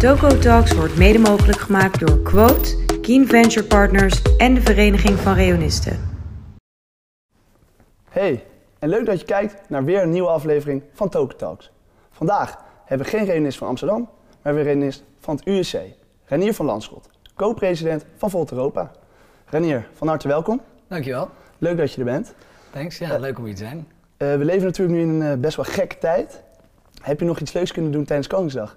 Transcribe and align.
Toco 0.00 0.38
Talks 0.38 0.72
wordt 0.74 0.96
mede 0.96 1.18
mogelijk 1.18 1.58
gemaakt 1.58 2.06
door 2.06 2.22
Quote, 2.22 2.76
Keen 3.00 3.26
Venture 3.26 3.66
Partners 3.66 4.22
en 4.36 4.54
de 4.54 4.60
Vereniging 4.60 5.18
van 5.18 5.34
Reonisten. 5.34 5.98
Hey, 8.10 8.44
en 8.78 8.88
leuk 8.88 9.06
dat 9.06 9.20
je 9.20 9.26
kijkt 9.26 9.68
naar 9.68 9.84
weer 9.84 10.02
een 10.02 10.10
nieuwe 10.10 10.28
aflevering 10.28 10.82
van 10.92 11.08
Token 11.08 11.36
Talks. 11.36 11.70
Vandaag 12.10 12.58
hebben 12.84 13.06
we 13.06 13.16
geen 13.16 13.24
reunist 13.24 13.58
van 13.58 13.68
Amsterdam, 13.68 14.08
maar 14.42 14.54
weer 14.54 14.62
reunist 14.62 15.04
van 15.18 15.36
het 15.36 15.46
USC, 15.46 15.76
Renier 16.24 16.54
van 16.54 16.66
Landschot, 16.66 17.08
co-president 17.34 18.04
van 18.16 18.30
Volt 18.30 18.50
Europa. 18.50 18.90
Renier, 19.46 19.88
van 19.92 20.08
harte 20.08 20.28
welkom. 20.28 20.60
Dankjewel. 20.88 21.28
Leuk 21.58 21.76
dat 21.76 21.92
je 21.92 21.98
er 21.98 22.04
bent. 22.04 22.34
Thanks. 22.70 22.98
Ja, 22.98 23.18
leuk 23.18 23.38
om 23.38 23.44
hier 23.44 23.54
te 23.54 23.64
zijn. 23.64 23.88
Eh, 24.16 24.36
we 24.36 24.44
leven 24.44 24.64
natuurlijk 24.64 24.98
nu 24.98 25.02
in 25.02 25.20
een 25.20 25.32
eh, 25.32 25.38
best 25.38 25.56
wel 25.56 25.64
gekke 25.64 25.98
tijd. 25.98 26.42
Heb 27.02 27.20
je 27.20 27.26
nog 27.26 27.40
iets 27.40 27.52
leuks 27.52 27.72
kunnen 27.72 27.92
doen 27.92 28.04
tijdens 28.04 28.28
Koningsdag? 28.28 28.76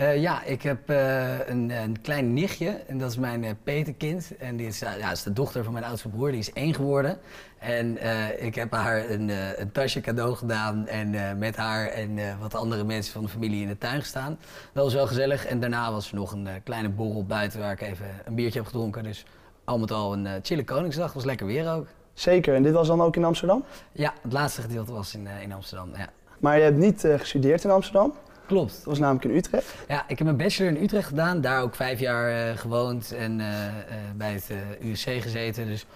Eh, 0.00 0.20
ja, 0.20 0.42
ik 0.44 0.62
heb 0.62 0.90
eh, 0.90 1.48
een, 1.48 1.70
een 1.70 2.00
klein 2.00 2.32
nichtje 2.32 2.68
en 2.68 2.98
dat 2.98 3.10
is 3.10 3.16
mijn 3.16 3.44
eh, 3.44 3.50
petekind. 3.64 4.36
En 4.38 4.56
die 4.56 4.66
is, 4.66 4.78
ja, 4.78 5.10
is 5.10 5.22
de 5.22 5.32
dochter 5.32 5.64
van 5.64 5.72
mijn 5.72 5.84
oudste 5.84 6.08
broer, 6.08 6.30
die 6.30 6.38
is 6.38 6.52
één 6.52 6.74
geworden. 6.74 7.18
En 7.58 7.98
ik 8.44 8.54
heb 8.54 8.72
haar 8.72 9.10
een, 9.10 9.28
een 9.60 9.72
tasje 9.72 10.00
cadeau 10.00 10.34
gedaan 10.34 10.86
en 10.86 11.38
met 11.38 11.56
haar 11.56 11.86
en 11.86 12.18
wat 12.40 12.54
andere 12.54 12.84
mensen 12.84 13.12
van 13.12 13.22
de 13.22 13.28
familie 13.28 13.62
in 13.62 13.68
de 13.68 13.78
tuin 13.78 14.00
gestaan. 14.00 14.38
Dat 14.72 14.84
was 14.84 14.94
wel 14.94 15.06
gezellig. 15.06 15.46
En 15.46 15.60
daarna 15.60 15.92
was 15.92 16.10
er 16.10 16.14
nog 16.14 16.32
een 16.32 16.48
kleine 16.64 16.88
borrel 16.88 17.24
buiten 17.24 17.60
waar 17.60 17.72
ik 17.72 17.80
even 17.80 18.06
een 18.24 18.34
biertje 18.34 18.58
heb 18.58 18.68
gedronken. 18.68 19.02
Dus 19.02 19.24
al 19.64 19.78
met 19.78 19.90
al 19.90 20.12
een 20.12 20.28
chille 20.42 20.64
Koningsdag. 20.64 21.12
Was 21.12 21.24
lekker 21.24 21.46
weer 21.46 21.72
ook. 21.72 21.86
Zeker, 22.12 22.54
en 22.54 22.62
dit 22.62 22.72
was 22.72 22.86
dan 22.86 23.02
ook 23.02 23.16
in 23.16 23.24
Amsterdam? 23.24 23.64
Ja, 23.92 24.12
het 24.22 24.32
laatste 24.32 24.62
gedeelte 24.62 24.92
was 24.92 25.14
in, 25.14 25.28
in 25.42 25.52
Amsterdam. 25.52 25.90
Ja. 25.96 26.08
Maar 26.38 26.56
je 26.56 26.62
hebt 26.62 26.78
niet 26.78 27.04
gestudeerd 27.16 27.64
in 27.64 27.70
Amsterdam, 27.70 28.14
Klopt. 28.50 28.74
dat 28.74 28.84
was 28.84 28.98
namelijk 28.98 29.24
in 29.24 29.36
Utrecht. 29.36 29.74
Ja, 29.88 30.02
ik 30.08 30.18
heb 30.18 30.22
mijn 30.22 30.36
bachelor 30.36 30.70
in 30.76 30.82
Utrecht 30.82 31.08
gedaan, 31.08 31.40
daar 31.40 31.62
ook 31.62 31.74
vijf 31.74 32.00
jaar 32.00 32.50
eh, 32.50 32.58
gewoond 32.58 33.12
en 33.12 33.40
eh, 33.40 33.66
eh, 33.66 33.74
bij 34.16 34.32
het 34.32 34.50
USC 34.80 35.08
gezeten. 35.08 35.66
Dus 35.66 35.86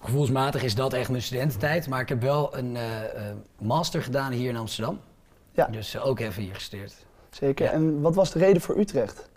gevoelsmatig 0.00 0.62
is 0.62 0.74
dat 0.74 0.92
echt 0.92 1.10
mijn 1.10 1.22
studententijd. 1.22 1.88
Maar 1.88 2.00
ik 2.00 2.08
heb 2.08 2.22
wel 2.22 2.56
een 2.56 2.76
master 3.58 4.02
gedaan 4.02 4.32
hier 4.32 4.48
in 4.48 4.56
Amsterdam. 4.56 5.00
Ja. 5.52 5.66
Dus 5.66 5.98
ook 5.98 6.20
even 6.20 6.42
hier 6.42 6.54
gestudeerd. 6.54 6.94
Zeker, 7.30 7.64
Ja. 7.66 7.72
en 7.72 8.00
wat 8.00 8.14
was 8.14 8.32
de 8.32 8.38
reden 8.38 8.62
voor 8.62 8.78
Utrecht? 8.78 9.28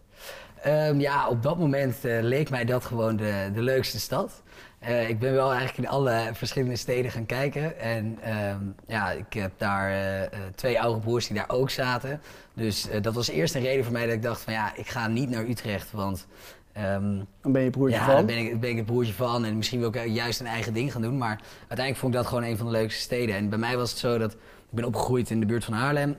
Ehm, 0.61 0.99
ja, 0.99 1.27
op 1.27 1.43
dat 1.43 1.57
moment 1.57 1.95
leek 2.03 2.49
mij 2.49 2.65
dat 2.65 2.85
gewoon 2.85 3.15
de, 3.15 3.49
de 3.53 3.61
leukste 3.61 3.99
stad. 3.99 4.41
Eh, 4.79 5.09
ik 5.09 5.19
ben 5.19 5.33
wel 5.33 5.49
eigenlijk 5.49 5.77
in 5.77 5.87
alle 5.87 6.29
verschillende 6.33 6.75
steden 6.75 7.11
gaan 7.11 7.25
kijken. 7.25 7.79
En 7.79 8.17
ehm, 8.21 8.63
ja, 8.87 9.11
ik 9.11 9.33
heb 9.33 9.51
daar 9.57 9.89
eh, 9.89 10.23
eh, 10.23 10.29
twee 10.55 10.81
oude 10.81 10.99
broers 10.99 11.27
die 11.27 11.35
daar 11.35 11.49
ook 11.49 11.69
zaten. 11.69 12.21
Dus 12.53 12.87
dat 13.01 13.13
was 13.13 13.29
eerst 13.29 13.55
een 13.55 13.61
reden 13.61 13.83
voor 13.83 13.93
mij 13.93 14.05
dat 14.05 14.15
ik 14.15 14.21
dacht 14.21 14.41
van 14.41 14.53
ja, 14.53 14.75
ik 14.75 14.87
ga 14.87 15.07
niet 15.07 15.29
naar 15.29 15.43
Utrecht. 15.43 15.91
Want 15.91 16.27
ehm, 16.73 17.21
Dan 17.41 17.51
ben 17.51 17.61
je 17.61 17.69
broertje 17.69 17.97
ja, 17.97 18.05
van. 18.05 18.13
daar 18.13 18.25
ben 18.25 18.37
ik, 18.37 18.59
ben 18.59 18.69
ik 18.69 18.77
het 18.77 18.85
broertje 18.85 19.13
van. 19.13 19.45
En 19.45 19.57
misschien 19.57 19.79
wil 19.79 19.95
ik 19.95 20.07
juist 20.07 20.39
een 20.39 20.47
eigen 20.47 20.73
ding 20.73 20.91
gaan 20.91 21.01
doen. 21.01 21.17
Maar 21.17 21.39
uiteindelijk 21.57 21.97
vond 21.97 22.13
ik 22.13 22.19
dat 22.19 22.27
gewoon 22.27 22.43
een 22.43 22.57
van 22.57 22.65
de 22.65 22.71
leukste 22.71 23.01
steden. 23.01 23.35
En 23.35 23.49
bij 23.49 23.59
mij 23.59 23.77
was 23.77 23.89
het 23.89 23.99
zo 23.99 24.17
dat 24.17 24.31
ik 24.33 24.39
ben 24.69 24.85
opgegroeid 24.85 25.29
in 25.29 25.39
de 25.39 25.45
buurt 25.45 25.65
van 25.65 25.73
Haarlem. 25.73 26.15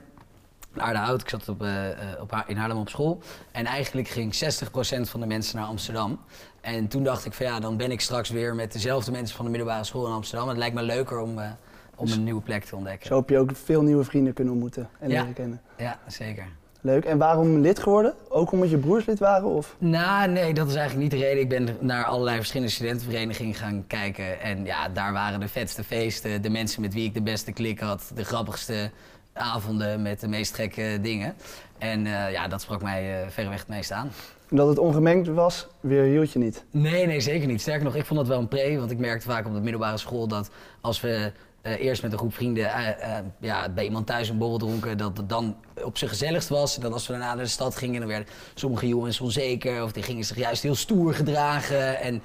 Aardehout, 0.77 1.21
ik 1.21 1.29
zat 1.29 1.49
op, 1.49 1.61
eh, 1.61 1.89
eh, 1.89 2.21
op, 2.21 2.43
in 2.47 2.57
Haarlem 2.57 2.77
op 2.77 2.89
school. 2.89 3.19
En 3.51 3.65
eigenlijk 3.65 4.07
ging 4.07 4.35
60% 4.35 5.09
van 5.09 5.19
de 5.19 5.25
mensen 5.25 5.57
naar 5.57 5.65
Amsterdam. 5.65 6.19
En 6.61 6.87
toen 6.87 7.03
dacht 7.03 7.25
ik 7.25 7.33
van 7.33 7.45
ja, 7.45 7.59
dan 7.59 7.77
ben 7.77 7.91
ik 7.91 8.01
straks 8.01 8.29
weer 8.29 8.55
met 8.55 8.71
dezelfde 8.73 9.11
mensen 9.11 9.35
van 9.35 9.45
de 9.45 9.51
middelbare 9.51 9.83
school 9.83 10.05
in 10.07 10.13
Amsterdam. 10.13 10.47
Het 10.47 10.57
lijkt 10.57 10.75
me 10.75 10.81
leuker 10.81 11.19
om, 11.19 11.39
eh, 11.39 11.49
om 11.95 12.11
een 12.11 12.23
nieuwe 12.23 12.41
plek 12.41 12.63
te 12.63 12.75
ontdekken. 12.75 13.07
Zo 13.07 13.15
heb 13.15 13.29
je 13.29 13.37
ook 13.37 13.51
veel 13.53 13.81
nieuwe 13.81 14.03
vrienden 14.03 14.33
kunnen 14.33 14.53
ontmoeten 14.53 14.89
en 14.99 15.09
Ja. 15.09 15.19
leren 15.19 15.33
kennen. 15.33 15.61
Ja, 15.77 15.99
zeker. 16.07 16.45
Leuk. 16.83 17.05
En 17.05 17.17
waarom 17.17 17.57
lid 17.59 17.79
geworden? 17.79 18.13
Ook 18.29 18.51
omdat 18.51 18.69
je 18.69 18.77
broers 18.77 19.05
lid 19.05 19.19
waren? 19.19 19.47
Of? 19.47 19.75
Nou, 19.77 20.29
nee, 20.29 20.53
dat 20.53 20.67
is 20.67 20.75
eigenlijk 20.75 21.11
niet 21.11 21.21
de 21.21 21.27
reden. 21.27 21.41
Ik 21.41 21.49
ben 21.49 21.77
naar 21.79 22.05
allerlei 22.05 22.37
verschillende 22.37 22.71
studentenverenigingen 22.71 23.53
gaan 23.53 23.83
kijken. 23.87 24.41
En 24.41 24.65
ja, 24.65 24.89
daar 24.89 25.13
waren 25.13 25.39
de 25.39 25.47
vetste 25.47 25.83
feesten, 25.83 26.41
de 26.41 26.49
mensen 26.49 26.81
met 26.81 26.93
wie 26.93 27.05
ik 27.05 27.13
de 27.13 27.21
beste 27.21 27.51
klik 27.51 27.79
had, 27.79 28.11
de 28.15 28.23
grappigste 28.23 28.91
avonden 29.33 30.01
met 30.01 30.19
de 30.19 30.27
meest 30.27 30.55
gekke 30.55 30.99
dingen. 31.01 31.35
En 31.77 32.05
eh, 32.05 32.31
ja, 32.31 32.47
dat 32.47 32.61
sprak 32.61 32.81
mij 32.81 33.21
eh, 33.21 33.29
verreweg 33.29 33.59
het 33.59 33.67
meest 33.67 33.91
aan. 33.91 34.11
Omdat 34.49 34.67
het 34.67 34.77
ongemengd 34.77 35.27
was, 35.27 35.67
weer 35.79 36.03
hield 36.03 36.31
je 36.31 36.39
niet. 36.39 36.63
Nee, 36.71 37.05
nee, 37.05 37.19
zeker 37.19 37.47
niet. 37.47 37.61
Sterker 37.61 37.83
nog, 37.83 37.95
ik 37.95 38.05
vond 38.05 38.19
dat 38.19 38.27
wel 38.27 38.39
een 38.39 38.47
pre, 38.47 38.77
want 38.77 38.91
ik 38.91 38.97
merkte 38.97 39.27
vaak 39.27 39.45
op 39.45 39.53
de 39.53 39.59
middelbare 39.59 39.97
school 39.97 40.27
dat 40.27 40.49
als 40.81 41.01
we 41.01 41.31
eh, 41.61 41.79
eerst 41.79 42.01
met 42.01 42.11
een 42.11 42.17
groep 42.17 42.33
vrienden 42.33 42.73
eh, 42.73 43.17
eh, 43.17 43.25
ja, 43.39 43.69
bij 43.69 43.83
iemand 43.83 44.07
thuis 44.07 44.29
een 44.29 44.37
borrel 44.37 44.57
dronken, 44.57 44.97
dat 44.97 45.17
het 45.17 45.29
dan 45.29 45.55
op 45.83 45.97
zijn 45.97 46.09
gezelligst 46.09 46.49
was. 46.49 46.75
En 46.75 46.81
dan 46.81 46.93
als 46.93 47.07
we 47.07 47.13
daarna 47.13 47.33
naar 47.33 47.43
de 47.43 47.49
stad 47.49 47.75
gingen, 47.75 47.99
dan 47.99 48.09
werden 48.09 48.27
sommige 48.53 48.87
jongens 48.87 49.19
onzeker 49.19 49.83
of 49.83 49.91
die 49.91 50.03
gingen 50.03 50.23
zich 50.23 50.37
juist 50.37 50.63
heel 50.63 50.75
stoer 50.75 51.13
gedragen 51.13 51.99
en, 51.99 52.21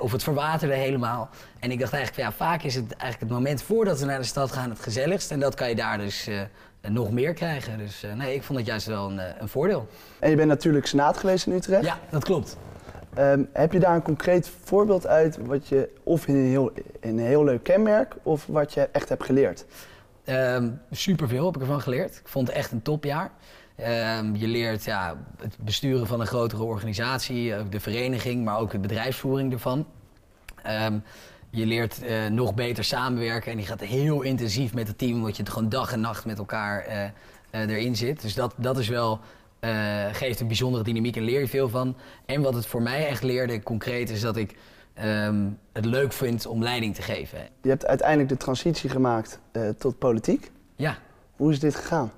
of 0.00 0.12
het 0.12 0.22
verwaterde 0.22 0.74
helemaal. 0.74 1.28
En 1.60 1.70
ik 1.70 1.78
dacht 1.78 1.92
eigenlijk, 1.92 2.28
ja, 2.28 2.36
vaak 2.36 2.62
is 2.62 2.74
het 2.74 2.90
eigenlijk 2.90 3.20
het 3.20 3.30
moment 3.30 3.62
voordat 3.62 4.00
we 4.00 4.06
naar 4.06 4.18
de 4.18 4.24
stad 4.24 4.52
gaan 4.52 4.70
het 4.70 4.80
gezelligst 4.80 5.30
en 5.30 5.40
dat 5.40 5.54
kan 5.54 5.68
je 5.68 5.74
daar 5.74 5.98
dus 5.98 6.28
nog 6.88 7.10
meer 7.10 7.32
krijgen. 7.32 7.78
Dus 7.78 8.02
nee, 8.14 8.34
ik 8.34 8.42
vond 8.42 8.58
het 8.58 8.68
juist 8.68 8.86
wel 8.86 9.10
een, 9.10 9.20
een 9.38 9.48
voordeel. 9.48 9.88
En 10.18 10.30
je 10.30 10.36
bent 10.36 10.48
natuurlijk 10.48 10.86
senaat 10.86 11.16
geweest 11.16 11.46
in 11.46 11.52
Utrecht. 11.52 11.84
Ja, 11.84 11.98
dat 12.10 12.24
klopt. 12.24 12.56
Ehm, 13.14 13.42
heb 13.52 13.72
je 13.72 13.80
daar 13.80 13.94
een 13.94 14.02
concreet 14.02 14.50
voorbeeld 14.64 15.06
uit, 15.06 15.36
wat 15.46 15.68
je, 15.68 15.88
of 16.02 16.26
in 16.26 16.34
een, 16.34 16.46
heel, 16.46 16.72
in 17.00 17.18
een 17.18 17.26
heel 17.26 17.44
leuk 17.44 17.62
kenmerk, 17.62 18.16
of 18.22 18.46
wat 18.46 18.74
je 18.74 18.88
echt 18.92 19.08
hebt 19.08 19.24
geleerd? 19.24 19.64
Ehm 20.24 20.68
superveel 20.90 21.46
heb 21.46 21.54
ik 21.54 21.60
ervan 21.60 21.80
geleerd. 21.80 22.16
Ik 22.16 22.28
vond 22.28 22.48
het 22.48 22.56
echt 22.56 22.72
een 22.72 22.82
topjaar. 22.82 23.30
Ehm, 23.76 24.34
je 24.34 24.46
leert 24.46 24.84
ja, 24.84 25.16
het 25.40 25.56
besturen 25.60 26.06
van 26.06 26.20
een 26.20 26.26
grotere 26.26 26.62
organisatie, 26.62 27.56
ook 27.56 27.72
de 27.72 27.80
vereniging, 27.80 28.44
maar 28.44 28.58
ook 28.58 28.70
de 28.70 28.78
bedrijfsvoering 28.78 29.52
ervan. 29.52 29.86
Je 31.54 31.66
leert 31.66 32.02
eh, 32.02 32.26
nog 32.26 32.54
beter 32.54 32.84
samenwerken 32.84 33.52
en 33.52 33.58
je 33.58 33.64
gaat 33.64 33.80
heel 33.80 34.22
intensief 34.22 34.74
met 34.74 34.88
het 34.88 34.98
team, 34.98 35.14
omdat 35.14 35.36
je 35.36 35.42
het 35.42 35.52
gewoon 35.52 35.68
dag 35.68 35.92
en 35.92 36.00
nacht 36.00 36.24
met 36.24 36.38
elkaar 36.38 36.80
eh, 36.80 37.04
eh, 37.04 37.10
erin 37.50 37.96
zit. 37.96 38.22
Dus 38.22 38.34
dat, 38.34 38.54
dat 38.56 38.78
is 38.78 38.88
wel, 38.88 39.20
eh, 39.64 40.14
geeft 40.14 40.40
een 40.40 40.46
bijzondere 40.46 40.84
dynamiek 40.84 41.16
en 41.16 41.22
leer 41.22 41.40
je 41.40 41.48
veel 41.48 41.68
van. 41.68 41.96
En 42.26 42.42
wat 42.42 42.54
het 42.54 42.66
voor 42.66 42.82
mij 42.82 43.06
echt 43.06 43.22
leerde, 43.22 43.62
concreet, 43.62 44.10
is 44.10 44.20
dat 44.20 44.36
ik 44.36 44.56
ehm, 44.94 45.48
het 45.72 45.84
leuk 45.84 46.12
vind 46.12 46.46
om 46.46 46.62
leiding 46.62 46.94
te 46.94 47.02
geven. 47.02 47.38
Je 47.62 47.68
hebt 47.68 47.86
uiteindelijk 47.86 48.28
de 48.28 48.36
transitie 48.36 48.90
gemaakt 48.90 49.38
eh, 49.52 49.68
tot 49.68 49.98
politiek. 49.98 50.50
Ja, 50.76 50.98
Hoe 51.36 51.52
is 51.52 51.60
dit 51.60 51.74
gegaan? 51.74 52.12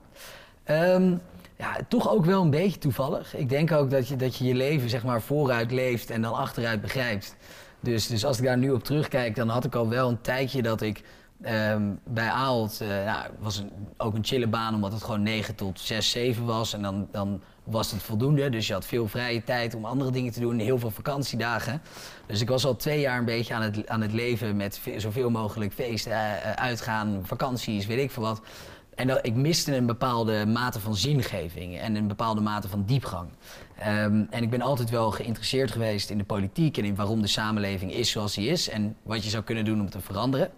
Ehm, 0.64 1.14
ja, 1.56 1.76
toch 1.88 2.10
ook 2.10 2.24
wel 2.24 2.42
een 2.42 2.50
beetje 2.50 2.78
toevallig. 2.78 3.36
Ik 3.36 3.48
denk 3.48 3.72
ook 3.72 3.90
dat 3.90 4.08
je 4.08 4.14
je, 4.14 4.20
dat 4.20 4.36
je, 4.36 4.44
je 4.44 4.54
leven 4.54 4.90
zeg 4.90 5.04
maar 5.04 5.22
vooruit 5.22 5.70
leeft 5.70 6.10
en 6.10 6.22
dan 6.22 6.34
achteruit 6.34 6.80
begrijpt. 6.80 7.36
Dus, 7.80 8.06
dus 8.06 8.24
als 8.24 8.38
ik 8.38 8.44
daar 8.44 8.58
nu 8.58 8.70
op 8.70 8.84
terugkijk, 8.84 9.36
dan 9.36 9.48
had 9.48 9.64
ik 9.64 9.74
al 9.74 9.88
wel 9.88 10.08
een 10.08 10.20
tijdje 10.20 10.62
dat 10.62 10.80
ik 10.82 11.02
ehm, 11.42 11.82
bij 12.04 12.28
Aalt, 12.30 12.80
eh 12.80 12.88
nou, 12.88 13.26
was 13.38 13.56
een, 13.56 13.70
ook 13.96 14.14
een 14.14 14.24
chille 14.24 14.46
baan 14.46 14.74
omdat 14.74 14.92
het 14.92 15.02
gewoon 15.02 15.22
9 15.22 15.54
tot 15.54 15.80
6, 15.80 16.10
7 16.10 16.44
was. 16.44 16.72
En 16.72 16.82
dan, 16.82 17.08
dan 17.10 17.40
was 17.64 17.90
het 17.90 18.02
voldoende. 18.02 18.48
Dus 18.48 18.66
je 18.66 18.72
had 18.72 18.84
veel 18.86 19.08
vrije 19.08 19.44
tijd 19.44 19.74
om 19.74 19.84
andere 19.84 20.10
dingen 20.10 20.32
te 20.32 20.40
doen, 20.40 20.58
heel 20.58 20.78
veel 20.78 20.90
vakantiedagen. 20.90 21.82
Dus 22.26 22.40
ik 22.40 22.48
was 22.48 22.64
al 22.66 22.76
twee 22.76 23.00
jaar 23.00 23.18
een 23.18 23.24
beetje 23.24 23.54
aan 23.54 23.62
het, 23.62 23.88
aan 23.88 24.00
het 24.00 24.12
leven 24.12 24.56
met 24.56 24.78
ve- 24.78 25.00
zoveel 25.00 25.30
mogelijk 25.30 25.72
feesten, 25.72 26.12
eh, 26.12 26.50
eh, 26.50 26.52
uitgaan, 26.52 27.20
vakanties, 27.22 27.86
weet 27.86 27.98
ik 27.98 28.10
veel 28.10 28.22
wat. 28.22 28.40
En 28.94 29.24
ik 29.24 29.34
miste 29.34 29.76
een 29.76 29.86
bepaalde 29.86 30.46
mate 30.46 30.80
van 30.80 30.96
zingeving 30.96 31.78
en 31.78 31.94
een 31.94 32.08
bepaalde 32.08 32.40
mate 32.40 32.68
van 32.68 32.84
diepgang. 32.86 33.28
Ehm, 33.78 34.24
en 34.30 34.42
ik 34.42 34.50
ben 34.50 34.60
altijd 34.60 34.90
wel 34.90 35.10
geïnteresseerd 35.10 35.70
geweest 35.70 36.10
in 36.10 36.18
de 36.18 36.24
politiek 36.24 36.76
en 36.78 36.84
in 36.84 36.94
waarom 36.94 37.22
de 37.22 37.26
samenleving 37.28 37.92
is 37.92 38.10
zoals 38.10 38.34
die 38.34 38.48
is 38.48 38.68
en 38.68 38.96
wat 39.02 39.24
je 39.24 39.30
zou 39.30 39.44
kunnen 39.44 39.64
doen 39.64 39.80
om 39.80 39.90
te 39.90 40.00
veranderen. 40.00 40.50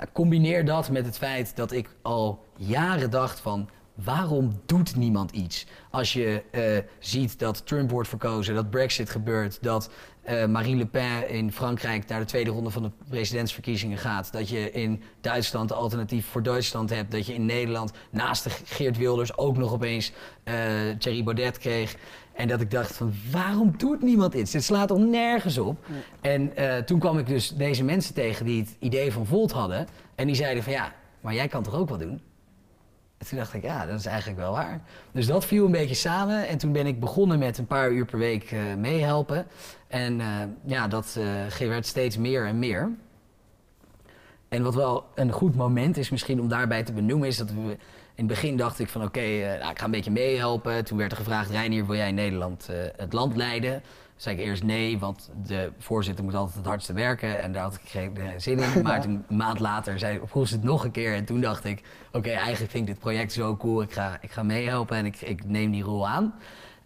Nou, 0.00 0.12
combineer 0.12 0.64
dat 0.64 0.90
met 0.90 1.06
het 1.06 1.16
feit 1.16 1.56
dat 1.56 1.72
ik 1.72 1.88
al 2.02 2.44
jaren 2.56 3.10
dacht 3.10 3.40
van 3.40 3.68
waarom 3.94 4.60
doet 4.66 4.96
niemand 4.96 5.30
iets? 5.30 5.66
Als 5.90 6.12
je 6.12 6.42
eh, 6.50 6.62
ziet 6.98 7.38
dat 7.38 7.66
Trump 7.66 7.90
wordt 7.90 8.08
verkozen, 8.08 8.54
dat 8.54 8.70
Brexit 8.70 9.10
gebeurt, 9.10 9.62
dat 9.62 9.90
eh, 10.22 10.46
Marine 10.46 10.76
Le 10.76 10.86
Pen 10.86 11.28
in 11.28 11.52
Frankrijk 11.52 12.06
naar 12.06 12.20
de 12.20 12.26
tweede 12.26 12.50
ronde 12.50 12.70
van 12.70 12.82
de 12.82 12.90
presidentsverkiezingen 13.08 13.98
gaat, 13.98 14.32
dat 14.32 14.48
je 14.48 14.70
in 14.70 15.02
Duitsland 15.20 15.68
de 15.68 15.74
alternatief 15.74 16.26
voor 16.26 16.42
Duitsland 16.42 16.90
hebt, 16.90 17.10
dat 17.10 17.26
je 17.26 17.34
in 17.34 17.46
Nederland 17.46 17.92
naast 18.10 18.46
Geert 18.64 18.96
Wilders 18.96 19.36
ook 19.36 19.56
nog 19.56 19.72
opeens 19.72 20.12
eh 20.44 20.54
Thierry 20.98 21.24
Baudet 21.24 21.58
kreeg. 21.58 21.96
En 22.40 22.48
dat 22.48 22.60
ik 22.60 22.70
dacht 22.70 22.96
van 22.96 23.12
waarom 23.30 23.74
doet 23.76 24.02
niemand 24.02 24.34
iets? 24.34 24.50
Dit 24.50 24.64
slaat 24.64 24.88
toch 24.88 24.98
nergens 24.98 25.58
op? 25.58 25.78
En 26.20 26.56
eh, 26.56 26.76
toen 26.76 26.98
kwam 26.98 27.18
ik 27.18 27.26
dus 27.26 27.48
deze 27.48 27.84
mensen 27.84 28.14
tegen 28.14 28.46
die 28.46 28.60
het 28.60 28.76
idee 28.78 29.12
van 29.12 29.26
Volt 29.26 29.52
hadden. 29.52 29.86
En 30.14 30.26
die 30.26 30.34
zeiden 30.34 30.62
van 30.62 30.72
ja, 30.72 30.92
maar 31.20 31.34
jij 31.34 31.48
kan 31.48 31.62
toch 31.62 31.74
ook 31.74 31.88
wat 31.88 31.98
doen? 31.98 32.20
En 33.18 33.26
toen 33.26 33.38
dacht 33.38 33.54
ik, 33.54 33.62
ja, 33.62 33.86
dat 33.86 33.98
is 33.98 34.06
eigenlijk 34.06 34.38
wel 34.38 34.52
waar. 34.52 34.80
Dus 35.12 35.26
dat 35.26 35.44
viel 35.44 35.64
een 35.64 35.70
beetje 35.70 35.94
samen. 35.94 36.48
En 36.48 36.58
toen 36.58 36.72
ben 36.72 36.86
ik 36.86 37.00
begonnen 37.00 37.38
met 37.38 37.58
een 37.58 37.66
paar 37.66 37.90
uur 37.90 38.04
per 38.04 38.18
week 38.18 38.50
eh, 38.50 38.60
meehelpen. 38.78 39.46
En 39.88 40.20
eh, 40.20 40.26
ja, 40.64 40.88
dat 40.88 41.18
werd 41.58 41.86
steeds 41.86 42.16
meer 42.16 42.46
en 42.46 42.58
meer. 42.58 42.90
En 44.48 44.62
wat 44.62 44.74
wel 44.74 45.04
een 45.14 45.32
goed 45.32 45.54
moment 45.54 45.96
is 45.96 46.10
misschien 46.10 46.40
om 46.40 46.48
daarbij 46.48 46.82
te 46.82 46.92
benoemen, 46.92 47.28
is 47.28 47.36
dat 47.36 47.50
we 47.50 47.76
in 48.20 48.26
het 48.26 48.34
begin 48.34 48.56
dacht 48.56 48.78
ik 48.78 48.88
van 48.88 49.02
oké, 49.02 49.20
eh, 49.20 49.58
nou, 49.58 49.70
ik 49.70 49.78
ga 49.78 49.84
een 49.84 49.90
beetje 49.90 50.10
meehelpen. 50.10 50.84
Toen 50.84 50.98
werd 50.98 51.10
er 51.10 51.16
gevraagd, 51.16 51.50
Reinier, 51.50 51.86
wil 51.86 51.96
jij 51.96 52.08
in 52.08 52.14
Nederland 52.14 52.68
eh, 52.68 52.76
het 52.96 53.12
land 53.12 53.36
leiden? 53.36 53.72
Toen 53.82 53.82
zei 54.16 54.36
ik 54.36 54.44
eerst 54.44 54.62
nee, 54.62 54.98
want 54.98 55.30
de 55.46 55.72
voorzitter 55.78 56.24
moet 56.24 56.34
altijd 56.34 56.56
het 56.56 56.66
hardste 56.66 56.92
werken 56.92 57.42
en 57.42 57.52
daar 57.52 57.62
had 57.62 57.74
ik 57.74 57.80
geen 57.84 58.16
eh, 58.16 58.28
zin 58.36 58.58
in. 58.58 58.82
Maar 58.82 59.00
toen, 59.00 59.24
een 59.28 59.36
maand 59.36 59.58
later 59.58 59.98
zei, 59.98 60.20
vroeg 60.24 60.48
ze 60.48 60.54
het 60.54 60.62
nog 60.62 60.84
een 60.84 60.90
keer 60.90 61.14
en 61.14 61.24
toen 61.24 61.40
dacht 61.40 61.64
ik, 61.64 61.82
oké, 62.12 62.30
eigenlijk 62.30 62.70
vind 62.70 62.88
ik 62.88 62.94
dit 62.94 63.02
project 63.02 63.32
zo 63.32 63.56
cool, 63.56 63.82
ik 63.82 63.92
ga, 63.92 64.18
ik 64.20 64.30
ga 64.30 64.42
meehelpen 64.42 64.96
en 64.96 65.06
ik, 65.06 65.20
ik 65.20 65.44
neem 65.44 65.70
die 65.70 65.82
rol 65.82 66.08
aan. 66.08 66.34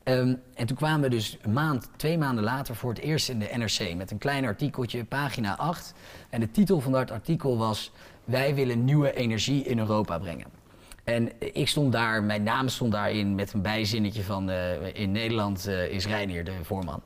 Ehm, 0.02 0.34
en 0.54 0.66
toen 0.66 0.76
kwamen 0.76 1.00
we 1.00 1.08
dus 1.08 1.38
een 1.42 1.52
maand, 1.52 1.90
twee 1.96 2.18
maanden 2.18 2.44
later 2.44 2.76
voor 2.76 2.90
het 2.90 3.00
eerst 3.00 3.28
in 3.28 3.38
de 3.38 3.50
NRC 3.56 3.94
met 3.94 4.10
een 4.10 4.18
klein 4.18 4.44
artikeltje, 4.44 5.04
pagina 5.04 5.56
8. 5.56 5.94
En 6.30 6.40
de 6.40 6.50
titel 6.50 6.80
van 6.80 6.92
dat 6.92 7.10
artikel 7.10 7.58
was 7.58 7.92
Wij 8.24 8.54
willen 8.54 8.84
nieuwe 8.84 9.14
energie 9.14 9.64
in 9.64 9.78
Europa 9.78 10.18
brengen. 10.18 10.62
En 11.04 11.30
ik 11.38 11.68
stond 11.68 11.92
daar, 11.92 12.22
mijn 12.22 12.42
naam 12.42 12.68
stond 12.68 12.92
daarin 12.92 13.34
met 13.34 13.52
een 13.52 13.62
bijzinnetje 13.62 14.22
van 14.22 14.50
eh, 14.50 14.94
in 14.94 15.12
Nederland 15.12 15.68
uh, 15.68 15.88
is 15.88 16.06
Reinier 16.06 16.44
de 16.44 16.52
voorman. 16.62 17.02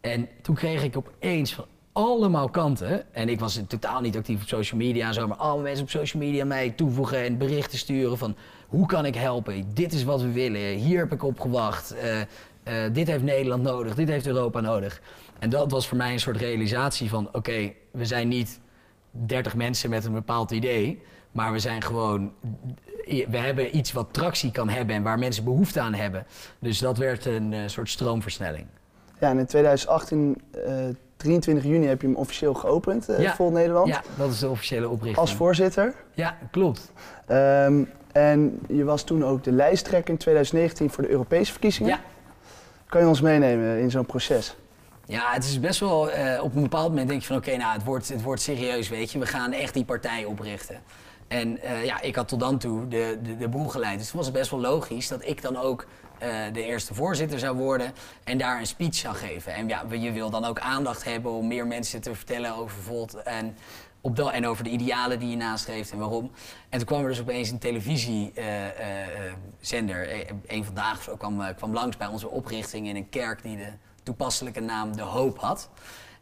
En 0.00 0.28
toen 0.42 0.54
kreeg 0.54 0.82
ik 0.82 0.96
opeens 0.96 1.54
van 1.54 1.64
allemaal 1.92 2.48
kanten, 2.48 3.14
en 3.14 3.28
ik 3.28 3.40
was 3.40 3.60
totaal 3.68 4.00
niet 4.00 4.16
actief 4.16 4.42
op 4.42 4.48
social 4.48 4.80
media 4.80 5.06
en 5.06 5.14
zo, 5.14 5.26
maar 5.26 5.36
alle 5.36 5.62
mensen 5.62 5.84
op 5.84 5.90
social 5.90 6.22
media 6.22 6.44
mij 6.44 6.70
toevoegen 6.70 7.24
en 7.24 7.38
berichten 7.38 7.78
sturen 7.78 8.18
van 8.18 8.36
hoe 8.68 8.86
kan 8.86 9.06
ik 9.06 9.14
helpen? 9.14 9.74
Dit 9.74 9.92
is 9.92 10.04
wat 10.04 10.22
we 10.22 10.32
willen, 10.32 10.60
hier 10.60 10.98
heb 10.98 11.12
ik 11.12 11.22
op 11.22 11.40
gewacht, 11.40 11.94
uh, 11.94 12.74
dit 12.92 13.06
heeft 13.06 13.22
Nederland 13.22 13.62
nodig, 13.62 13.94
dit 13.94 14.08
heeft 14.08 14.26
Europa 14.26 14.60
nodig. 14.60 15.00
En 15.38 15.50
dat 15.50 15.70
was 15.70 15.88
voor 15.88 15.96
mij 15.96 16.12
een 16.12 16.20
soort 16.20 16.36
realisatie 16.36 17.08
van 17.08 17.28
oké, 17.32 17.72
we 17.90 18.04
zijn 18.04 18.28
niet 18.28 18.60
30 19.10 19.54
mensen 19.54 19.90
met 19.90 20.04
een 20.04 20.12
bepaald 20.12 20.50
idee, 20.50 21.02
maar 21.32 21.52
we 21.52 21.58
zijn 21.58 21.82
gewoon 21.82 22.32
we 23.06 23.38
hebben 23.38 23.76
iets 23.76 23.92
wat 23.92 24.08
tractie 24.10 24.50
kan 24.50 24.68
hebben 24.68 24.96
en 24.96 25.02
waar 25.02 25.18
mensen 25.18 25.44
behoefte 25.44 25.80
aan 25.80 25.94
hebben. 25.94 26.26
Dus 26.58 26.78
dat 26.78 26.98
werd 26.98 27.26
een 27.26 27.52
uh, 27.52 27.60
soort 27.66 27.88
stroomversnelling. 27.88 28.66
Ja, 29.20 29.30
en 29.30 29.38
in 29.38 29.46
2018, 29.46 30.42
uh, 30.66 30.72
23 31.16 31.64
juni, 31.64 31.86
heb 31.86 32.00
je 32.00 32.06
hem 32.06 32.16
officieel 32.16 32.54
geopend, 32.54 33.10
uh, 33.10 33.20
ja. 33.20 33.34
Vol 33.34 33.50
Nederland. 33.50 33.88
Ja, 33.88 34.02
dat 34.16 34.30
is 34.30 34.38
de 34.38 34.48
officiële 34.48 34.88
oprichting. 34.88 35.16
Als 35.16 35.34
voorzitter. 35.34 35.94
Ja, 36.14 36.38
klopt. 36.50 36.92
Um, 37.28 37.90
en 38.12 38.60
je 38.68 38.84
was 38.84 39.02
toen 39.04 39.24
ook 39.24 39.44
de 39.44 39.52
lijsttrekker 39.52 40.12
in 40.12 40.18
2019 40.18 40.90
voor 40.90 41.02
de 41.02 41.10
Europese 41.10 41.50
verkiezingen. 41.50 41.90
Ja. 41.90 42.00
Kan 42.86 43.00
je 43.00 43.06
ons 43.06 43.20
meenemen 43.20 43.78
in 43.78 43.90
zo'n 43.90 44.06
proces? 44.06 44.56
Ja, 45.06 45.32
het 45.32 45.44
is 45.44 45.60
best 45.60 45.80
wel. 45.80 46.10
Uh, 46.10 46.42
op 46.42 46.54
een 46.54 46.62
bepaald 46.62 46.88
moment 46.88 47.08
denk 47.08 47.20
je 47.20 47.26
van 47.26 47.36
oké, 47.36 47.56
nou, 47.56 47.72
het 47.72 47.84
wordt, 47.84 48.08
het 48.08 48.22
wordt 48.22 48.42
serieus, 48.42 48.88
weet 48.88 49.12
je. 49.12 49.18
We 49.18 49.26
gaan 49.26 49.52
echt 49.52 49.74
die 49.74 49.84
partij 49.84 50.24
oprichten. 50.24 50.80
En 51.32 51.58
uh, 51.64 51.84
ja, 51.84 52.00
ik 52.00 52.16
had 52.16 52.28
tot 52.28 52.40
dan 52.40 52.58
toe 52.58 52.88
de, 52.88 53.18
de, 53.22 53.36
de 53.36 53.48
boel 53.48 53.68
geleid. 53.68 53.98
Dus 53.98 54.06
het 54.06 54.16
was 54.16 54.30
best 54.30 54.50
wel 54.50 54.60
logisch 54.60 55.08
dat 55.08 55.24
ik 55.24 55.42
dan 55.42 55.56
ook 55.56 55.86
uh, 56.22 56.28
de 56.52 56.64
eerste 56.64 56.94
voorzitter 56.94 57.38
zou 57.38 57.56
worden 57.56 57.92
en 58.24 58.38
daar 58.38 58.58
een 58.58 58.66
speech 58.66 58.94
zou 58.94 59.14
geven. 59.14 59.54
En 59.54 59.68
ja, 59.68 59.84
je 59.90 60.12
wil 60.12 60.30
dan 60.30 60.44
ook 60.44 60.58
aandacht 60.58 61.04
hebben 61.04 61.32
om 61.32 61.46
meer 61.46 61.66
mensen 61.66 62.00
te 62.00 62.14
vertellen 62.14 62.54
over 62.54 62.82
Volt 62.82 63.14
en, 63.14 63.56
op 64.00 64.18
en 64.18 64.46
over 64.46 64.64
de 64.64 64.70
idealen 64.70 65.18
die 65.18 65.30
je 65.30 65.36
nastreeft 65.36 65.90
en 65.90 65.98
waarom. 65.98 66.30
En 66.68 66.78
toen 66.78 66.86
kwam 66.86 67.02
er 67.02 67.08
dus 67.08 67.20
opeens 67.20 67.50
een 67.50 67.58
televisiezender, 67.58 70.14
uh, 70.14 70.20
een 70.46 70.64
vandaag 70.64 71.08
kwam, 71.18 71.54
kwam 71.56 71.72
langs 71.72 71.96
bij 71.96 72.06
onze 72.06 72.28
oprichting 72.28 72.88
in 72.88 72.96
een 72.96 73.08
kerk 73.08 73.42
die 73.42 73.56
de 73.56 73.72
toepasselijke 74.02 74.60
naam 74.60 74.96
De 74.96 75.02
Hoop 75.02 75.38
had. 75.38 75.70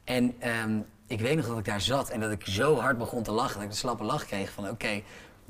En 0.04 0.34
um, 0.64 0.86
ik 1.10 1.20
weet 1.20 1.36
nog 1.36 1.46
dat 1.46 1.58
ik 1.58 1.64
daar 1.64 1.80
zat 1.80 2.08
en 2.08 2.20
dat 2.20 2.30
ik 2.30 2.44
zo 2.44 2.76
hard 2.76 2.98
begon 2.98 3.22
te 3.22 3.30
lachen 3.30 3.54
dat 3.54 3.62
ik 3.62 3.70
de 3.70 3.76
slappe 3.76 4.04
lach 4.04 4.26
kreeg 4.26 4.50
van 4.50 4.64
oké, 4.64 4.72
okay, 4.72 5.04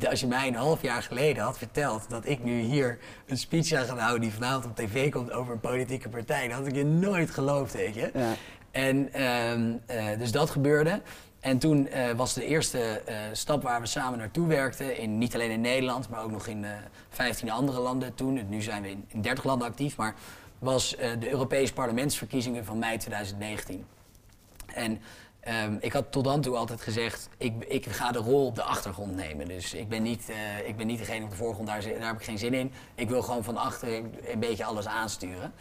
als 0.09 0.21
je 0.21 0.27
mij 0.27 0.49
een 0.49 0.55
half 0.55 0.83
jaar 0.83 1.03
geleden 1.03 1.43
had 1.43 1.59
verteld 1.59 2.05
dat 2.09 2.27
ik 2.27 2.45
nu 2.45 2.61
hier 2.61 2.99
een 3.27 3.37
speech 3.37 3.67
zou 3.67 3.87
gaan 3.87 3.99
houden 3.99 4.21
die 4.21 4.33
vanavond 4.33 4.65
op 4.65 4.77
tv 4.77 5.11
komt 5.11 5.33
over 5.33 5.53
een 5.53 5.61
politieke 5.61 6.09
partij, 6.09 6.49
dan 6.49 6.57
had 6.57 6.67
ik 6.67 6.75
je 6.75 6.85
nooit 6.85 7.31
geloofd, 7.31 7.73
weet 7.73 7.95
je. 7.95 8.11
Ja. 8.15 8.35
En 8.71 9.23
um, 9.23 9.81
uh, 9.91 10.19
dus 10.19 10.33
dat 10.33 10.51
gebeurde. 10.51 11.03
En 11.41 11.59
toen 11.59 11.89
uh, 11.89 12.11
was 12.11 12.35
de 12.35 12.45
eerste 12.45 13.03
uh, 13.09 13.15
stap 13.33 13.63
waar 13.63 13.81
we 13.81 13.87
samen 13.87 14.19
naartoe 14.19 14.47
werkten, 14.47 14.99
in, 14.99 15.19
niet 15.19 15.35
alleen 15.35 15.51
in 15.51 15.61
Nederland, 15.61 16.09
maar 16.09 16.23
ook 16.23 16.31
nog 16.31 16.47
in 16.47 16.67
15 17.09 17.51
andere 17.51 17.81
landen 17.81 18.15
toen. 18.15 18.49
Nu 18.49 18.63
zijn 18.63 18.83
we 18.83 18.91
in, 18.91 19.05
in 19.09 19.23
30 19.23 19.45
landen 19.45 19.69
actief, 19.69 19.97
maar 19.97 20.15
was 20.59 20.97
de 21.19 21.31
Europese 21.31 21.73
parlementsverkiezingen 21.73 22.65
van 22.65 22.79
mei 22.79 22.99
2019. 22.99 23.85
En 24.75 25.01
Um, 25.49 25.79
ik 25.81 25.93
had 25.93 26.13
tot 26.13 26.25
dan 26.25 26.41
toe 26.41 26.57
altijd 26.57 26.81
gezegd, 26.81 27.29
ik, 27.37 27.65
ik 27.65 27.87
ga 27.87 28.13
de 28.13 28.19
rol 28.19 28.47
op 28.47 28.55
de 28.55 28.63
achtergrond 28.63 29.15
nemen. 29.15 29.49
Dus 29.49 29.75
ik 29.75 29.89
ben 29.89 30.03
niet, 30.03 30.31
uh, 30.31 30.69
ik 30.69 30.77
ben 30.77 30.87
niet 30.87 30.99
degene 30.99 31.25
op 31.25 31.31
de 31.31 31.37
voorgrond, 31.37 31.69
daar, 31.69 31.83
daar 31.83 32.07
heb 32.07 32.17
ik 32.17 32.25
geen 32.25 32.39
zin 32.39 32.55
in. 32.55 32.73
Ik 32.95 33.09
wil 33.09 33.23
gewoon 33.23 33.45
van 33.45 33.57
achter 33.57 34.03
een 34.33 34.39
beetje 34.39 34.65
alles 34.65 34.87
aansturen. 34.87 35.53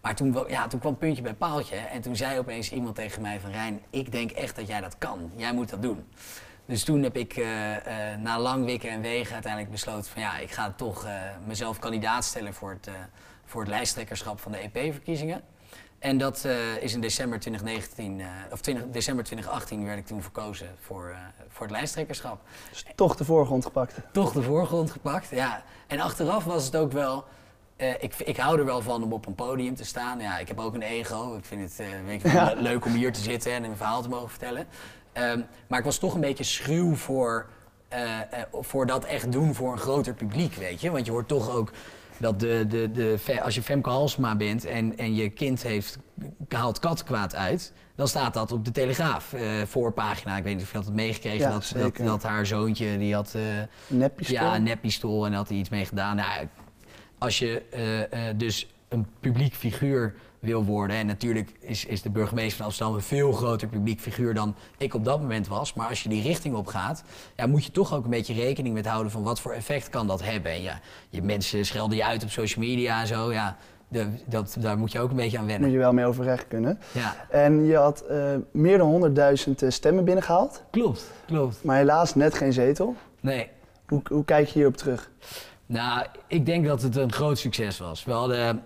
Maar 0.00 0.14
toen, 0.14 0.44
ja, 0.48 0.66
toen 0.66 0.80
kwam 0.80 0.96
puntje 0.96 1.22
bij 1.22 1.34
paaltje 1.34 1.76
en 1.76 2.00
toen 2.00 2.16
zei 2.16 2.38
opeens 2.38 2.72
iemand 2.72 2.94
tegen 2.94 3.22
mij 3.22 3.40
van... 3.40 3.50
Rijn, 3.50 3.80
ik 3.90 4.12
denk 4.12 4.30
echt 4.30 4.56
dat 4.56 4.66
jij 4.66 4.80
dat 4.80 4.98
kan. 4.98 5.30
Jij 5.36 5.52
moet 5.52 5.68
dat 5.68 5.82
doen. 5.82 6.06
Dus 6.66 6.84
toen 6.84 7.02
heb 7.02 7.16
ik 7.16 7.36
uh, 7.36 7.70
uh, 7.70 7.76
na 8.18 8.38
lang 8.38 8.64
wikken 8.64 8.90
en 8.90 9.00
wegen 9.00 9.32
uiteindelijk 9.32 9.72
besloten 9.72 10.10
van... 10.10 10.22
ja, 10.22 10.38
ik 10.38 10.50
ga 10.50 10.72
toch 10.76 11.06
mezelf 11.46 11.78
kandidaat 11.78 12.24
stellen 12.24 12.54
voor 12.54 12.70
het, 12.70 12.90
voor 13.44 13.60
het 13.60 13.70
lijsttrekkerschap 13.70 14.40
van 14.40 14.52
de 14.52 14.58
EP-verkiezingen. 14.58 15.42
En 15.98 16.18
dat 16.18 16.42
uh, 16.46 16.82
is 16.82 16.94
in 16.94 17.00
december 17.00 17.40
2019, 17.40 18.18
uh, 18.18 18.26
of 18.52 18.60
20, 18.60 18.84
december 18.90 19.24
2018 19.24 19.84
werd 19.84 19.98
ik 19.98 20.06
toen 20.06 20.22
verkozen 20.22 20.68
voor, 20.80 21.08
uh, 21.08 21.16
voor 21.48 21.66
het 21.66 21.76
lijsttrekkerschap. 21.76 22.40
Dus 22.70 22.84
toch 22.94 23.16
de 23.16 23.24
voorgrond 23.24 23.64
gepakt? 23.64 23.94
Toch 24.12 24.32
de 24.32 24.42
voorgrond 24.42 24.90
gepakt, 24.90 25.28
ja. 25.30 25.62
En 25.86 26.00
achteraf 26.00 26.44
was 26.44 26.64
het 26.64 26.76
ook 26.76 26.92
wel, 26.92 27.24
ik, 27.76 28.14
ik 28.18 28.36
hou 28.36 28.58
er 28.58 28.64
wel 28.64 28.82
van 28.82 29.02
om 29.02 29.12
op 29.12 29.26
een 29.26 29.34
podium 29.34 29.74
te 29.74 29.84
staan. 29.84 30.20
Ja, 30.20 30.38
ik 30.38 30.48
heb 30.48 30.60
ook 30.60 30.74
een 30.74 30.82
ego, 30.82 31.36
ik 31.36 31.44
vind 31.44 31.62
het 31.62 31.88
weet 32.06 32.22
ja. 32.22 32.54
leuk 32.56 32.84
om 32.84 32.92
hier 32.92 33.12
te 33.12 33.20
zitten 33.20 33.52
en 33.52 33.64
een 33.64 33.76
verhaal 33.76 34.02
te 34.02 34.08
mogen 34.08 34.30
vertellen. 34.30 34.66
Um, 35.12 35.46
maar 35.66 35.78
ik 35.78 35.84
was 35.84 35.98
toch 35.98 36.14
een 36.14 36.20
beetje 36.20 36.44
schuw 36.44 36.94
voor, 36.94 37.46
voor 38.52 38.86
dat 38.86 39.04
echt 39.04 39.32
doen 39.32 39.54
voor 39.54 39.72
een 39.72 39.78
groter 39.78 40.14
publiek, 40.14 40.54
weet 40.54 40.80
je. 40.80 40.90
Want 40.90 41.06
je 41.06 41.12
hoort 41.12 41.28
toch 41.28 41.50
ook 41.50 41.72
dat 42.18 42.40
de, 42.40 42.64
de, 42.68 42.90
de, 42.90 43.40
als 43.42 43.54
je 43.54 43.62
Femke 43.62 43.90
Halsma 43.90 44.36
bent 44.36 44.64
en, 44.64 44.98
en 44.98 45.14
je 45.14 45.28
kind 45.28 45.62
heeft, 45.62 45.98
haalt 46.48 46.78
kattenkwaad 46.78 47.34
uit, 47.34 47.72
dan 47.94 48.08
staat 48.08 48.34
dat 48.34 48.52
op 48.52 48.64
de 48.64 48.70
Telegraaf 48.70 49.32
uh, 49.32 49.62
voorpagina. 49.62 50.36
Ik 50.36 50.44
weet 50.44 50.54
niet 50.54 50.62
of 50.62 50.70
je 50.70 50.76
had 50.76 50.86
het 50.86 50.94
meegekregen, 50.94 51.38
ja, 51.38 51.50
dat, 51.50 51.72
dat, 51.76 51.96
dat, 51.96 52.22
haar 52.22 52.46
zoontje, 52.46 52.98
die 52.98 53.14
had... 53.14 53.34
Uh, 53.36 53.42
neppistool? 53.86 54.36
Ja, 54.36 54.54
een 54.54 54.62
neppistool 54.62 55.26
en 55.26 55.32
had 55.32 55.48
hij 55.48 55.56
iets 55.56 55.68
mee 55.68 55.84
gedaan. 55.84 56.16
Nou, 56.16 56.46
als 57.18 57.38
je 57.38 57.62
uh, 58.12 58.20
dus 58.36 58.66
een 58.88 59.06
publiek 59.20 59.54
figuur 59.54 60.14
wil 60.38 60.64
worden. 60.64 60.96
En 60.96 61.06
natuurlijk 61.06 61.52
is, 61.60 61.84
is 61.84 62.02
de 62.02 62.10
burgemeester 62.10 62.56
van 62.56 62.66
Amsterdam 62.66 62.94
een 62.94 63.02
veel 63.02 63.32
groter 63.32 63.68
publiek 63.68 64.00
figuur 64.00 64.34
dan 64.34 64.54
ik 64.78 64.94
op 64.94 65.04
dat 65.04 65.20
moment 65.20 65.48
was. 65.48 65.74
Maar 65.74 65.88
als 65.88 66.02
je 66.02 66.08
die 66.08 66.22
richting 66.22 66.54
op 66.54 66.66
gaat, 66.66 67.02
ja, 67.36 67.46
moet 67.46 67.64
je 67.64 67.70
toch 67.70 67.94
ook 67.94 68.04
een 68.04 68.10
beetje 68.10 68.34
rekening 68.34 68.74
met 68.74 68.86
houden 68.86 69.12
van 69.12 69.22
wat 69.22 69.40
voor 69.40 69.52
effect 69.52 69.88
kan 69.88 70.06
dat 70.06 70.22
hebben. 70.22 70.52
En 70.52 70.62
ja, 70.62 70.80
je 71.08 71.22
mensen 71.22 71.66
schelden 71.66 71.96
je 71.96 72.04
uit 72.04 72.22
op 72.22 72.30
social 72.30 72.64
media 72.64 73.00
en 73.00 73.06
zo. 73.06 73.32
Ja, 73.32 73.56
de, 73.88 74.06
dat, 74.26 74.56
daar 74.58 74.78
moet 74.78 74.92
je 74.92 75.00
ook 75.00 75.10
een 75.10 75.16
beetje 75.16 75.38
aan 75.38 75.46
wennen. 75.46 75.64
Moet 75.64 75.76
je 75.76 75.82
wel 75.82 75.92
mee 75.92 76.06
overweg 76.06 76.48
kunnen. 76.48 76.78
Ja. 76.92 77.26
En 77.30 77.64
je 77.64 77.76
had 77.76 78.04
uh, 78.10 78.34
meer 78.50 78.78
dan 78.78 79.14
100.000 79.58 79.66
stemmen 79.68 80.04
binnengehaald. 80.04 80.62
Klopt, 80.70 81.10
klopt. 81.26 81.64
Maar 81.64 81.76
helaas 81.76 82.14
net 82.14 82.34
geen 82.34 82.52
zetel. 82.52 82.94
Nee. 83.20 83.48
Hoe, 83.86 84.02
hoe 84.08 84.24
kijk 84.24 84.46
je 84.46 84.52
hierop 84.52 84.76
terug? 84.76 85.10
Nou, 85.66 86.06
ik 86.26 86.46
denk 86.46 86.66
dat 86.66 86.82
het 86.82 86.96
een 86.96 87.12
groot 87.12 87.38
succes 87.38 87.78
was. 87.78 88.04
We 88.04 88.12
hadden 88.12 88.62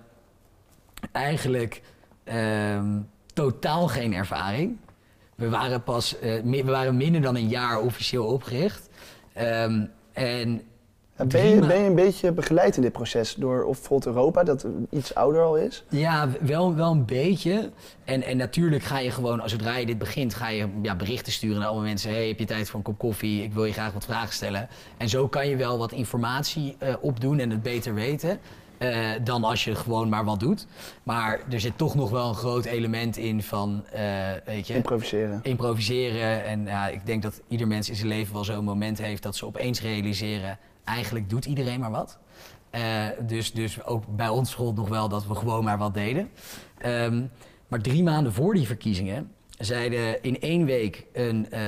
eigenlijk 1.13 1.83
um, 2.25 3.09
totaal 3.35 3.89
geen 3.89 4.15
ervaring. 4.15 4.77
We 5.35 5.49
waren 5.49 5.83
pas 5.83 6.17
uh, 6.23 6.63
we 6.65 6.71
waren 6.71 6.97
minder 6.97 7.21
dan 7.21 7.37
een 7.37 7.49
jaar 7.49 7.81
officieel 7.81 8.27
opgericht. 8.27 8.89
Um, 9.39 9.91
en 10.13 10.63
ben 11.29 11.49
je, 11.49 11.61
ben 11.61 11.79
je 11.79 11.89
een 11.89 11.95
beetje 11.95 12.33
begeleid 12.33 12.77
in 12.77 12.83
dit 12.83 12.93
proces 12.93 13.35
door 13.35 13.65
of 13.65 13.79
bijvoorbeeld 13.79 14.15
Europa, 14.15 14.43
dat 14.45 14.67
iets 14.91 15.15
ouder 15.15 15.43
al 15.43 15.57
is? 15.57 15.85
Ja, 15.89 16.29
wel, 16.41 16.75
wel 16.75 16.91
een 16.91 17.05
beetje. 17.05 17.71
En, 18.05 18.23
en 18.23 18.37
natuurlijk 18.37 18.83
ga 18.83 18.99
je 18.99 19.11
gewoon, 19.11 19.41
als 19.41 19.51
zodra 19.51 19.77
je 19.77 19.87
dit 19.87 19.99
begint, 19.99 20.35
ga 20.35 20.49
je 20.49 20.69
ja, 20.83 20.95
berichten 20.97 21.33
sturen 21.33 21.59
naar 21.59 21.69
alle 21.69 21.83
mensen. 21.83 22.11
Hey, 22.11 22.29
heb 22.29 22.39
je 22.39 22.45
tijd 22.45 22.69
voor 22.69 22.79
een 22.79 22.85
kop 22.85 22.99
koffie? 22.99 23.43
Ik 23.43 23.53
wil 23.53 23.65
je 23.65 23.73
graag 23.73 23.93
wat 23.93 24.05
vragen 24.05 24.33
stellen. 24.33 24.69
En 24.97 25.09
zo 25.09 25.29
kan 25.29 25.49
je 25.49 25.57
wel 25.57 25.79
wat 25.79 25.93
informatie 25.93 26.77
uh, 26.83 26.95
opdoen 27.01 27.39
en 27.39 27.51
het 27.51 27.63
beter 27.63 27.95
weten. 27.95 28.39
Uh, 28.83 29.11
dan 29.25 29.45
als 29.45 29.65
je 29.65 29.75
gewoon 29.75 30.09
maar 30.09 30.25
wat 30.25 30.41
doet. 30.41 30.67
Maar 31.03 31.41
er 31.51 31.61
zit 31.61 31.79
toch 31.79 31.95
nog 31.95 32.11
wel 32.11 32.29
een 32.29 32.35
groot 32.35 32.65
element 32.65 33.17
in 33.17 33.43
van, 33.43 33.85
uh, 33.95 34.01
weet 34.45 34.67
je... 34.67 34.75
Improviseren. 34.75 35.41
Improviseren. 35.43 36.45
En 36.45 36.65
ja, 36.65 36.89
ik 36.89 37.07
denk 37.07 37.23
dat 37.23 37.41
ieder 37.49 37.67
mens 37.67 37.89
in 37.89 37.97
zijn 37.97 38.09
leven 38.09 38.35
wel 38.35 38.45
zo'n 38.45 38.65
moment 38.65 38.99
heeft 38.99 39.23
dat 39.23 39.37
ze 39.37 39.47
opeens 39.47 39.81
realiseren... 39.81 40.59
eigenlijk 40.85 41.31
doet 41.31 41.45
iedereen 41.45 41.81
maar 41.81 41.91
wat. 41.91 42.19
Uh, 42.75 42.81
dus, 43.27 43.53
dus 43.53 43.85
ook 43.85 44.05
bij 44.17 44.29
ons 44.29 44.55
gold 44.55 44.77
nog 44.77 44.89
wel 44.89 45.09
dat 45.09 45.27
we 45.27 45.35
gewoon 45.35 45.65
maar 45.65 45.79
wat 45.79 45.95
deden. 45.95 46.31
Um, 46.87 47.31
maar 47.69 47.81
drie 47.81 48.03
maanden 48.03 48.33
voor 48.33 48.55
die 48.55 48.67
verkiezingen 48.67 49.31
zeiden 49.61 50.23
in 50.23 50.41
één 50.41 50.65
week 50.65 51.07
een 51.13 51.47
uh, 51.53 51.59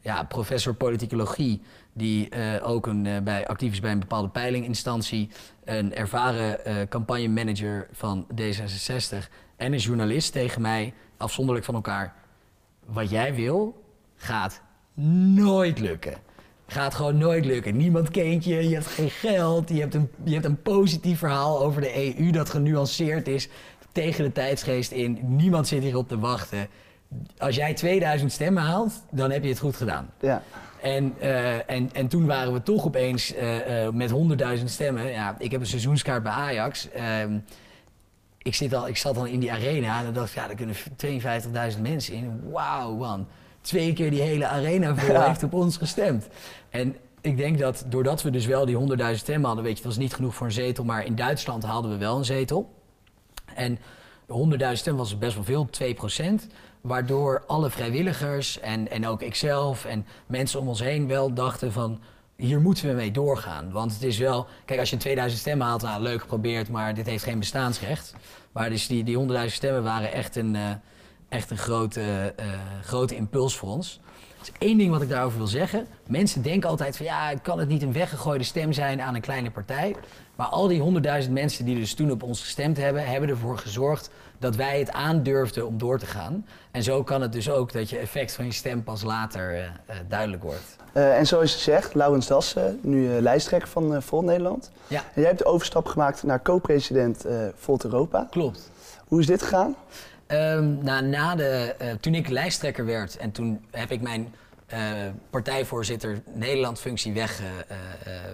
ja, 0.00 0.24
professor 0.24 0.74
politicologie, 0.74 1.62
die 1.92 2.28
ook 2.62 2.86
een, 2.86 3.24
bij, 3.24 3.46
actief 3.46 3.72
is 3.72 3.80
bij 3.80 3.92
een 3.92 3.98
bepaalde 3.98 4.28
peilinginstantie, 4.28 5.28
een 5.64 5.94
ervaren 5.94 6.88
campagnemanager 6.88 7.88
van 7.92 8.26
D66 8.34 9.16
en 9.56 9.72
een 9.72 9.78
journalist 9.78 10.32
tegen 10.32 10.62
mij, 10.62 10.94
afzonderlijk 11.16 11.66
van 11.66 11.74
elkaar. 11.74 12.14
Wat 12.86 13.10
jij 13.10 13.34
wil, 13.34 13.84
gaat 14.16 14.60
nooit 15.34 15.78
lukken. 15.78 16.14
Gaat 16.66 16.94
gewoon 16.94 17.18
nooit 17.18 17.44
lukken. 17.44 17.76
Niemand 17.76 18.10
kent 18.10 18.44
je, 18.44 18.68
je 18.68 18.74
hebt 18.74 18.86
geen 18.86 19.10
geld, 19.10 19.68
je 19.68 19.80
hebt, 19.80 19.94
een, 19.94 20.10
je 20.24 20.32
hebt 20.32 20.44
een 20.44 20.62
positief 20.62 21.18
verhaal 21.18 21.60
over 21.62 21.80
de 21.80 22.16
EU 22.18 22.30
dat 22.30 22.50
genuanceerd 22.50 23.28
is 23.28 23.48
tegen 23.92 24.24
de 24.24 24.32
tijdsgeest 24.32 24.90
in. 24.90 25.18
Niemand 25.22 25.68
zit 25.68 25.82
hierop 25.82 26.08
te 26.08 26.18
wachten. 26.18 26.68
Als 27.38 27.56
jij 27.56 27.74
2000 27.74 28.32
stemmen 28.32 28.62
haalt, 28.62 28.92
dan 29.10 29.30
heb 29.30 29.42
je 29.42 29.48
het 29.48 29.58
goed 29.58 29.76
gedaan. 29.76 30.10
Ja. 30.20 30.42
En, 30.82 31.14
uh, 31.22 31.70
en, 31.70 31.90
en 31.92 32.08
toen 32.08 32.26
waren 32.26 32.52
we 32.52 32.62
toch 32.62 32.84
opeens 32.84 33.34
uh, 33.34 33.84
uh, 33.84 33.90
met 33.92 34.10
100.000 34.58 34.64
stemmen. 34.64 35.10
Ja, 35.10 35.34
ik 35.38 35.50
heb 35.50 35.60
een 35.60 35.66
seizoenskaart 35.66 36.22
bij 36.22 36.32
Ajax. 36.32 36.90
Ehm, 36.90 37.38
ik, 38.38 38.54
zit 38.54 38.74
al, 38.74 38.88
ik 38.88 38.96
zat 38.96 39.14
dan 39.14 39.26
in 39.26 39.40
die 39.40 39.52
arena 39.52 39.98
en 39.98 40.04
dan 40.04 40.14
dacht 40.14 40.28
ik, 40.28 40.34
ja, 40.34 40.46
daar 40.46 40.56
kunnen 40.56 40.76
52.000 41.74 41.80
mensen 41.80 42.14
in. 42.14 42.50
Wauw, 42.50 42.94
man. 42.94 43.26
Twee 43.60 43.92
keer 43.92 44.10
die 44.10 44.20
hele 44.20 44.46
arena 44.46 44.96
vol 44.96 45.22
heeft 45.22 45.42
op 45.42 45.52
ons 45.52 45.76
gestemd. 45.76 46.28
En 46.70 46.96
ik 47.20 47.36
denk 47.36 47.58
dat 47.58 47.84
doordat 47.88 48.22
we 48.22 48.30
dus 48.30 48.46
wel 48.46 48.66
die 48.66 48.78
100.000 48.98 49.14
stemmen 49.14 49.46
hadden, 49.46 49.64
weet 49.64 49.76
je, 49.76 49.82
het 49.82 49.94
was 49.94 50.02
niet 50.02 50.14
genoeg 50.14 50.34
voor 50.34 50.46
een 50.46 50.52
zetel, 50.52 50.84
maar 50.84 51.04
in 51.04 51.14
Duitsland 51.14 51.62
haalden 51.62 51.90
we 51.90 51.96
wel 51.96 52.16
een 52.16 52.24
zetel. 52.24 52.74
En 53.54 53.78
100.000 53.78 54.72
stemmen 54.72 55.02
was 55.02 55.18
best 55.18 55.34
wel 55.34 55.44
veel, 55.44 55.68
2%. 56.42 56.46
Waardoor 56.80 57.42
alle 57.46 57.70
vrijwilligers 57.70 58.60
en, 58.60 58.90
en 58.90 59.06
ook 59.06 59.22
ikzelf 59.22 59.84
en 59.84 60.06
mensen 60.26 60.60
om 60.60 60.68
ons 60.68 60.80
heen 60.80 61.06
wel 61.06 61.34
dachten 61.34 61.72
van 61.72 62.00
hier 62.40 62.60
moeten 62.60 62.88
we 62.88 62.94
mee 62.94 63.10
doorgaan. 63.10 63.70
Want 63.70 63.92
het 63.92 64.02
is 64.02 64.18
wel, 64.18 64.46
kijk, 64.64 64.80
als 64.80 64.90
je 64.90 64.96
2000 64.96 65.40
stemmen 65.40 65.66
haalt, 65.66 65.82
nou, 65.82 66.02
leuk 66.02 66.20
geprobeerd, 66.20 66.68
maar 66.68 66.94
dit 66.94 67.06
heeft 67.06 67.24
geen 67.24 67.38
bestaansrecht. 67.38 68.14
Maar 68.52 68.70
dus 68.70 68.86
die, 68.86 69.04
die 69.04 69.28
100.000 69.28 69.46
stemmen 69.46 69.82
waren 69.82 70.12
echt 70.12 70.36
een, 70.36 70.54
uh, 70.54 70.70
echt 71.28 71.50
een 71.50 71.58
grote, 71.58 72.34
uh, 72.40 72.46
grote 72.82 73.16
impuls 73.16 73.56
voor 73.56 73.68
ons. 73.68 74.00
Dus 74.40 74.52
één 74.58 74.78
ding 74.78 74.90
wat 74.90 75.02
ik 75.02 75.08
daarover 75.08 75.38
wil 75.38 75.46
zeggen. 75.46 75.86
Mensen 76.06 76.42
denken 76.42 76.68
altijd 76.68 76.96
van 76.96 77.06
ja, 77.06 77.34
kan 77.34 77.58
het 77.58 77.68
niet 77.68 77.82
een 77.82 77.92
weggegooide 77.92 78.44
stem 78.44 78.72
zijn 78.72 79.00
aan 79.00 79.14
een 79.14 79.20
kleine 79.20 79.50
partij. 79.50 79.96
Maar 80.36 80.46
al 80.46 80.68
die 80.68 80.80
honderdduizend 80.80 81.34
mensen 81.34 81.64
die 81.64 81.78
dus 81.78 81.94
toen 81.94 82.10
op 82.10 82.22
ons 82.22 82.40
gestemd 82.40 82.76
hebben, 82.76 83.06
hebben 83.06 83.28
ervoor 83.28 83.58
gezorgd 83.58 84.10
dat 84.38 84.56
wij 84.56 84.78
het 84.78 84.92
aandurfden 84.92 85.66
om 85.66 85.78
door 85.78 85.98
te 85.98 86.06
gaan. 86.06 86.46
En 86.70 86.82
zo 86.82 87.02
kan 87.02 87.22
het 87.22 87.32
dus 87.32 87.50
ook 87.50 87.72
dat 87.72 87.90
je 87.90 87.98
effect 87.98 88.34
van 88.34 88.44
je 88.44 88.52
stem 88.52 88.82
pas 88.82 89.02
later 89.02 89.52
uh, 89.52 89.58
uh, 89.58 89.68
duidelijk 90.08 90.42
wordt. 90.42 90.76
Uh, 90.94 91.18
en 91.18 91.26
zoals 91.26 91.52
je 91.52 91.58
zegt, 91.58 91.94
Laurens 91.94 92.26
Dassen, 92.26 92.78
nu 92.82 93.20
lijsttrekker 93.20 93.68
van 93.68 94.02
Volt 94.02 94.24
Nederland. 94.24 94.70
Ja. 94.86 94.98
En 94.98 95.20
jij 95.20 95.24
hebt 95.24 95.38
de 95.38 95.44
overstap 95.44 95.86
gemaakt 95.86 96.22
naar 96.22 96.42
co-president 96.42 97.24
Volt 97.54 97.84
Europa. 97.84 98.26
Klopt. 98.30 98.70
Hoe 99.08 99.20
is 99.20 99.26
dit 99.26 99.42
gegaan? 99.42 99.76
Um, 100.32 100.84
na 100.84 101.34
de, 101.34 101.74
toen 102.00 102.14
ik 102.14 102.28
lijsttrekker 102.28 102.84
werd 102.84 103.16
en 103.16 103.32
toen 103.32 103.64
heb 103.70 103.90
ik 103.90 104.00
mijn 104.00 104.34
partijvoorzitter 105.30 106.22
Nederland 106.34 106.80
functie 106.80 107.12
weg, 107.12 107.40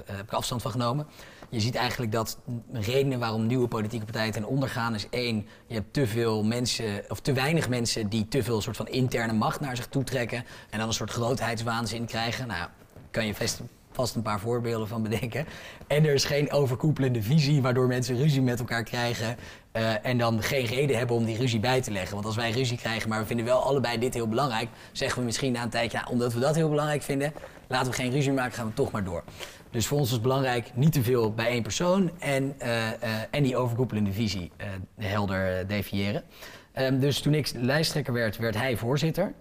heb 0.04 0.22
ik 0.22 0.32
afstand 0.32 0.62
van 0.62 0.70
genomen 0.70 1.06
je 1.48 1.60
ziet 1.60 1.74
eigenlijk 1.74 2.12
dat 2.12 2.38
redenen 2.72 3.18
waarom 3.18 3.46
nieuwe 3.46 3.68
politieke 3.68 4.04
partijen 4.04 4.32
ten 4.32 4.44
onder 4.44 4.68
gaan 4.68 4.94
is 4.94 5.08
één, 5.08 5.46
je 5.66 5.74
hebt 5.74 5.92
te 5.92 6.06
veel 6.06 6.44
mensen, 6.44 7.04
of 7.08 7.20
te 7.20 7.32
weinig 7.32 7.68
mensen 7.68 8.08
die 8.08 8.28
te 8.28 8.42
veel 8.42 8.60
soort 8.60 8.76
van 8.76 8.88
interne 8.88 9.32
macht 9.32 9.60
naar 9.60 9.76
zich 9.76 9.86
toe 9.86 10.04
trekken 10.04 10.44
en 10.70 10.78
dan 10.78 10.88
een 10.88 10.94
soort 10.94 11.10
grootheidswaanzin 11.10 12.06
krijgen. 12.06 12.46
Nou, 12.46 12.68
kan 13.10 13.26
je 13.26 13.34
vast, 13.96 14.14
een 14.14 14.22
paar 14.22 14.40
voorbeelden 14.40 14.88
van 14.88 15.02
bedenken. 15.02 15.46
En 15.86 16.04
er 16.04 16.14
is 16.14 16.24
geen 16.24 16.52
overkoepelende 16.52 17.22
visie 17.22 17.62
waardoor 17.62 17.86
mensen 17.86 18.16
ruzie 18.16 18.42
met 18.42 18.58
elkaar 18.58 18.84
krijgen 18.84 19.36
uh, 19.72 20.06
en 20.06 20.18
dan 20.18 20.42
geen 20.42 20.66
reden 20.66 20.98
hebben 20.98 21.16
om 21.16 21.24
die 21.24 21.36
ruzie 21.36 21.60
bij 21.60 21.82
te 21.82 21.90
leggen. 21.90 22.14
Want 22.14 22.26
als 22.26 22.36
wij 22.36 22.50
ruzie 22.50 22.76
krijgen, 22.76 23.08
maar 23.08 23.20
we 23.20 23.26
vinden 23.26 23.46
wel 23.46 23.62
allebei 23.62 23.98
dit 23.98 24.14
heel 24.14 24.28
belangrijk, 24.28 24.68
zeggen 24.92 25.18
we 25.18 25.24
misschien 25.24 25.52
na 25.52 25.62
een 25.62 25.68
tijdje, 25.68 25.98
nou, 25.98 26.10
omdat 26.10 26.32
we 26.32 26.40
dat 26.40 26.54
heel 26.54 26.68
belangrijk 26.68 27.02
vinden, 27.02 27.32
laten 27.68 27.90
we 27.90 27.96
geen 27.96 28.10
ruzie 28.10 28.32
maken, 28.32 28.52
gaan 28.52 28.66
we 28.66 28.74
toch 28.74 28.90
maar 28.90 29.04
door. 29.04 29.24
Dus 29.70 29.86
voor 29.86 29.98
ons 29.98 30.10
was 30.10 30.20
belangrijk 30.20 30.70
niet 30.74 30.92
te 30.92 31.02
veel 31.02 31.32
bij 31.32 31.46
één 31.46 31.62
persoon 31.62 32.10
en, 32.18 32.54
uh, 32.62 32.66
uh, 32.68 32.90
en 33.30 33.42
die 33.42 33.56
overkoepelende 33.56 34.12
visie 34.12 34.50
helder 34.98 35.66
definiëren. 35.66 36.22
Um, 36.78 37.00
dus 37.00 37.20
toen 37.20 37.34
ik 37.34 37.52
lijsttrekker 37.54 38.12
werd, 38.12 38.36
werd 38.36 38.56
hij 38.56 38.76
voorzitter. 38.76 39.32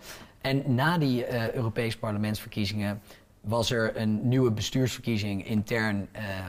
En 0.42 0.76
na 0.76 0.98
die 0.98 1.34
Europese 1.56 1.98
parlementsverkiezingen 1.98 3.02
was 3.48 3.72
er 3.72 3.98
een 3.98 4.28
nieuwe 4.28 4.52
bestuursverkiezing 4.52 5.48
intern, 5.48 6.08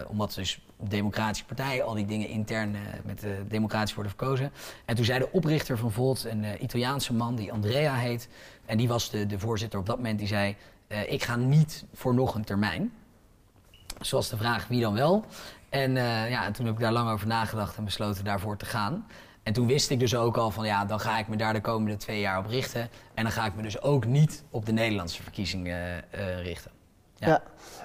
omdat 0.09 0.35
dus 0.35 0.61
democratische 0.83 1.45
partijen, 1.45 1.85
al 1.85 1.95
die 1.95 2.07
dingen 2.07 2.29
intern 2.29 2.77
met 3.05 3.21
de 3.21 3.45
democratisch 3.49 3.95
worden 3.95 4.13
verkozen. 4.13 4.53
En 4.85 4.97
toen 4.97 5.05
zei 5.05 5.19
de 5.19 5.33
oprichter 5.33 5.79
van 5.79 5.93
Volt, 5.93 6.25
een 6.25 6.63
Italiaanse 6.63 7.13
man 7.13 7.35
die 7.35 7.53
Andrea 7.53 7.95
heet, 7.95 8.29
en 8.67 8.77
die 8.77 8.89
was 8.89 9.11
de, 9.11 9.27
de 9.27 9.39
voorzitter 9.39 9.79
op 9.79 9.87
dat 9.87 9.97
moment, 9.97 10.19
die 10.19 10.29
zei: 10.29 10.57
Ik 11.09 11.23
ga 11.23 11.37
niet 11.37 11.85
voor 11.93 12.15
nog 12.15 12.35
een 12.35 12.45
termijn. 12.45 12.93
Zoals 14.01 14.29
de 14.29 14.37
vraag 14.37 14.69
wie 14.69 14.81
dan 14.81 14.95
wel. 14.95 15.25
En 15.69 15.93
ja, 16.29 16.51
toen 16.51 16.67
heb 16.67 16.75
ik 16.75 16.81
daar 16.81 16.93
lang 16.93 17.11
over 17.11 17.27
nagedacht 17.27 17.77
en 17.77 17.85
besloten 17.85 18.25
daarvoor 18.25 18.57
te 18.57 18.67
gaan. 18.67 19.07
En 19.43 19.53
toen 19.53 19.67
wist 19.67 19.91
ik 19.91 19.99
dus 19.99 20.15
ook 20.15 20.37
al 20.37 20.51
van 20.51 20.67
ja, 20.67 20.85
dan 20.85 21.01
ga 21.01 21.19
ik 21.19 21.29
me 21.29 21.37
daar 21.37 21.53
de 21.53 21.61
komende 21.61 21.97
twee 21.97 22.21
jaar 22.21 22.39
op 22.39 22.47
richten. 22.47 22.89
En 23.15 23.23
dan 23.23 23.33
ga 23.33 23.47
ik 23.47 23.55
me 23.55 23.63
dus 23.63 23.83
ook 23.83 24.07
niet 24.07 24.45
op 24.51 24.67
de 24.67 24.73
Nederlandse 24.73 25.23
verkiezingen 25.23 26.05
richten. 26.43 26.76
Ja. 27.17 27.29
ja. 27.29 27.43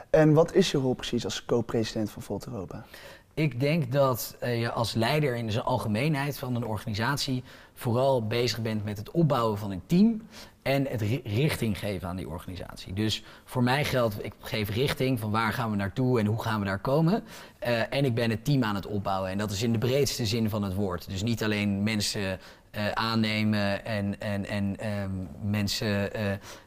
En 0.10 0.34
wat 0.34 0.54
is 0.54 0.72
je 0.72 0.78
rol 0.78 0.94
precies 0.94 1.26
als 1.26 1.46
co-president 1.46 2.12
van 2.12 2.22
Volt 2.22 2.48
Europa? 2.48 2.86
Ik 3.34 3.60
denk 3.60 3.92
dat 3.92 4.36
uh, 4.44 4.60
je 4.60 4.72
als 4.72 4.94
leider 4.94 5.36
in 5.36 5.52
zijn 5.52 5.64
algemeenheid 5.64 6.38
van 6.38 6.56
een 6.56 6.66
organisatie 6.66 7.44
vooral 7.74 8.28
bezig 8.28 8.62
bent 8.62 8.84
met 8.84 8.98
het 8.98 9.12
opbouwen 9.12 9.58
van 9.58 9.72
een 9.72 9.82
team 9.86 10.22
en 10.62 10.88
het 10.88 11.02
richting 11.24 11.80
geven 11.80 12.08
aan 12.08 12.16
die 12.16 12.30
organisatie. 12.30 12.94
Dus 12.94 13.24
voor 13.46 13.64
mij 13.64 13.86
geldt, 13.86 14.26
ik 14.26 14.34
geef 14.40 14.70
richting 14.70 15.20
van 15.20 15.32
waar 15.32 15.54
gaan 15.54 15.70
we 15.70 15.76
naartoe 15.76 16.20
en 16.20 16.26
hoe 16.26 16.42
gaan 16.42 16.60
we 16.60 16.66
daar 16.66 16.80
komen. 16.80 17.24
Uh, 17.64 17.94
en 17.94 18.06
ik 18.06 18.16
ben 18.16 18.30
het 18.30 18.46
team 18.46 18.64
aan 18.64 18.76
het 18.76 18.88
opbouwen. 18.88 19.30
En 19.30 19.38
dat 19.38 19.52
is 19.52 19.64
in 19.64 19.72
de 19.72 19.78
breedste 19.78 20.26
zin 20.26 20.50
van 20.50 20.64
het 20.64 20.74
woord. 20.74 21.10
Dus 21.10 21.24
niet 21.24 21.44
alleen 21.44 21.84
mensen 21.84 22.40
uh, 22.72 22.92
aannemen 22.92 23.86
en, 23.86 24.20
en, 24.20 24.46
en 24.46 24.88
um, 25.02 25.30
mensen 25.42 26.10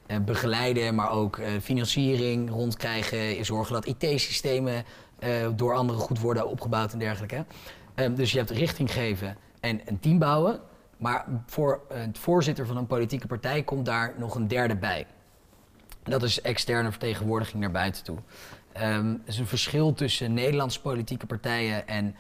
uh, 0.09 0.17
begeleiden, 0.25 0.95
maar 0.95 1.11
ook 1.11 1.41
financiering 1.63 2.51
rondkrijgen, 2.51 3.45
zorgen 3.45 3.73
dat 3.73 3.87
IT-systemen 3.87 4.85
door 5.55 5.75
anderen 5.75 6.01
goed 6.01 6.21
worden 6.21 6.49
opgebouwd 6.49 6.93
en 6.93 6.99
dergelijke. 6.99 7.45
Um, 7.95 8.15
dus 8.15 8.33
je 8.33 8.39
hebt 8.39 8.51
richting 8.51 8.93
geven 8.93 9.37
en 9.61 9.81
een 9.85 10.01
team 10.01 10.19
bouwen. 10.19 10.61
Maar 10.97 11.27
voor 11.47 11.81
het 11.93 12.19
voorzitter 12.19 12.67
van 12.67 12.77
een 12.77 12.87
politieke 12.87 13.27
partij 13.27 13.63
komt 13.63 13.87
daar 13.87 14.15
nog 14.19 14.35
een 14.35 14.49
derde 14.49 14.77
bij. 14.77 15.07
Dat 16.03 16.23
is 16.23 16.41
externe 16.41 16.91
vertegenwoordiging 16.91 17.61
naar 17.61 17.71
buiten 17.71 18.05
toe. 18.05 18.17
Um, 18.77 18.83
er 18.83 19.19
is 19.25 19.39
een 19.39 19.47
verschil 19.47 19.93
tussen 19.93 20.35
Nederlandse 20.35 20.81
politieke 20.81 21.27
partijen 21.27 21.89
en 21.89 22.17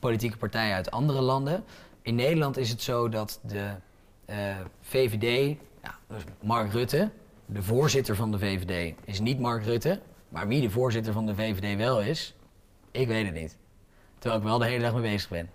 politieke 0.00 0.36
partijen 0.36 0.74
uit 0.74 0.90
andere 0.90 1.20
landen. 1.20 1.64
In 2.02 2.14
Nederland 2.14 2.56
is 2.56 2.70
het 2.70 2.82
zo 2.82 3.08
dat 3.08 3.40
de 3.42 3.70
uh, 4.30 4.36
VVD, 4.80 5.56
ja, 5.82 5.98
Mark 6.42 6.72
Rutte, 6.72 7.10
de 7.46 7.62
voorzitter 7.62 8.16
van 8.16 8.30
de 8.30 8.38
VVD, 8.38 8.94
is 9.04 9.20
niet 9.20 9.38
Mark 9.38 9.64
Rutte. 9.64 10.00
Maar 10.28 10.48
wie 10.48 10.60
de 10.60 10.70
voorzitter 10.70 11.12
van 11.12 11.26
de 11.26 11.34
VVD 11.34 11.76
wel 11.76 12.00
is, 12.00 12.34
ik 12.90 13.08
weet 13.08 13.26
het 13.26 13.34
niet. 13.34 13.56
Terwijl 14.18 14.40
ik 14.40 14.46
wel 14.46 14.58
de 14.58 14.66
hele 14.66 14.82
dag 14.82 14.92
mee 14.92 15.02
bezig 15.02 15.28
ben. 15.28 15.50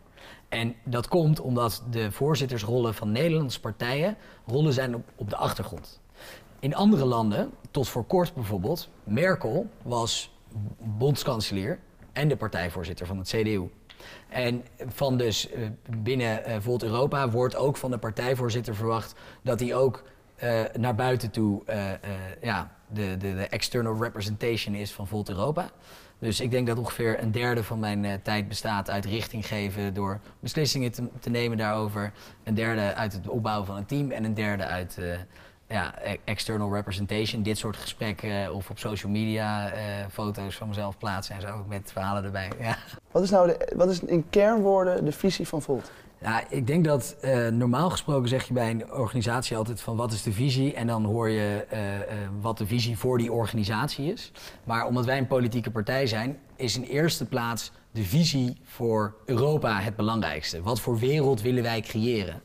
En 0.49 0.75
dat 0.83 1.07
komt 1.07 1.39
omdat 1.39 1.83
de 1.89 2.11
voorzittersrollen 2.11 2.93
van 2.93 3.11
Nederlandse 3.11 3.59
partijen 3.59 4.17
rollen 4.45 4.73
zijn 4.73 4.95
op, 4.95 5.03
op 5.15 5.29
de 5.29 5.35
achtergrond. 5.35 6.01
In 6.59 6.75
andere 6.75 7.05
landen, 7.05 7.51
tot 7.71 7.87
voor 7.87 8.05
kort 8.05 8.33
bijvoorbeeld, 8.33 8.89
Merkel 9.03 9.69
was 9.81 10.33
bondskanselier 10.79 11.79
en 12.15 12.27
de 12.27 12.35
partijvoorzitter 12.35 13.05
van 13.05 13.17
het 13.17 13.27
CDU. 13.27 13.69
En 14.29 14.63
van 14.87 15.17
dus 15.17 15.51
uh, 15.51 15.67
binnen 15.97 16.39
uh, 16.39 16.45
bijvoorbeeld 16.45 16.91
Europa 16.91 17.29
wordt 17.29 17.55
ook 17.55 17.77
van 17.77 17.91
de 17.91 17.97
partijvoorzitter 17.97 18.75
verwacht 18.75 19.15
dat 19.41 19.59
hij 19.59 19.75
ook 19.75 20.03
uh, 20.43 20.61
naar 20.77 20.95
buiten 20.95 21.31
toe 21.31 21.63
ja, 22.41 22.75
de, 22.87 23.17
de, 23.17 23.35
de 23.35 23.47
external 23.47 24.03
representation 24.03 24.75
is 24.75 24.93
van 24.93 25.07
Volt 25.07 25.29
Europa. 25.29 25.69
Dus 26.19 26.39
ik 26.39 26.51
denk 26.51 26.67
dat 26.67 26.77
ongeveer 26.77 27.21
een 27.21 27.31
derde 27.31 27.63
van 27.63 27.79
mijn 27.79 28.21
tijd 28.21 28.47
bestaat 28.47 28.89
uit 28.89 29.05
richting 29.05 29.47
geven 29.47 29.93
door 29.93 30.19
beslissingen 30.39 30.91
te, 30.91 31.07
te, 31.19 31.29
nemen 31.29 31.57
daarover. 31.57 32.11
Een 32.43 32.53
derde 32.53 32.93
uit 32.93 33.13
het 33.13 33.27
opbouwen 33.27 33.65
van 33.65 33.75
een 33.75 33.85
team 33.85 34.11
en 34.11 34.23
een 34.23 34.33
derde 34.33 34.65
uit 34.65 34.97
ja, 35.67 35.93
e-, 36.03 36.17
external 36.23 36.73
representation. 36.73 37.43
Dit 37.43 37.57
soort 37.57 37.77
gesprekken 37.77 38.53
of 38.53 38.69
op 38.69 38.79
social 38.79 39.11
media 39.11 39.73
uh, 39.73 39.79
foto's 40.11 40.55
van 40.55 40.67
mezelf 40.67 40.97
plaatsen 40.97 41.35
en 41.35 41.41
zo 41.41 41.65
met 41.67 41.91
verhalen 41.91 42.23
erbij. 42.23 42.51
Ja. 42.59 42.77
Wat 43.11 43.23
is 43.23 43.29
nou 43.29 43.47
de, 43.47 43.71
wat 43.75 43.89
is 43.89 43.99
in 43.99 44.29
kernwoorden 44.29 45.05
de 45.05 45.11
visie 45.11 45.47
van 45.47 45.61
Volt? 45.61 45.91
Ja, 46.21 46.43
ik 46.49 46.67
denk 46.67 46.85
dat 46.85 47.15
uh, 47.21 47.47
normaal 47.47 47.89
gesproken 47.89 48.29
zeg 48.29 48.47
je 48.47 48.53
bij 48.53 48.69
een 48.69 48.91
organisatie 48.91 49.57
altijd 49.57 49.81
van 49.81 49.95
wat 49.95 50.11
is 50.11 50.23
de 50.23 50.31
visie 50.31 50.73
en 50.73 50.87
dan 50.87 51.05
hoor 51.05 51.29
je 51.29 51.65
uh, 51.73 51.79
wat 52.41 52.57
de 52.57 52.65
visie 52.65 52.97
voor 52.97 53.17
die 53.17 53.31
organisatie 53.31 54.13
is. 54.13 54.31
Maar 54.63 54.85
omdat 54.85 55.05
wij 55.05 55.17
een 55.17 55.27
politieke 55.27 55.71
partij 55.71 56.07
zijn, 56.07 56.37
is 56.55 56.75
in 56.75 56.83
eerste 56.83 57.25
plaats 57.25 57.71
de 57.91 58.03
visie 58.03 58.57
voor 58.63 59.15
Europa 59.25 59.79
het 59.79 59.95
belangrijkste. 59.95 60.61
Wat 60.61 60.79
voor 60.79 60.97
wereld 60.97 61.41
willen 61.41 61.63
wij 61.63 61.81
creëren? 61.81 62.41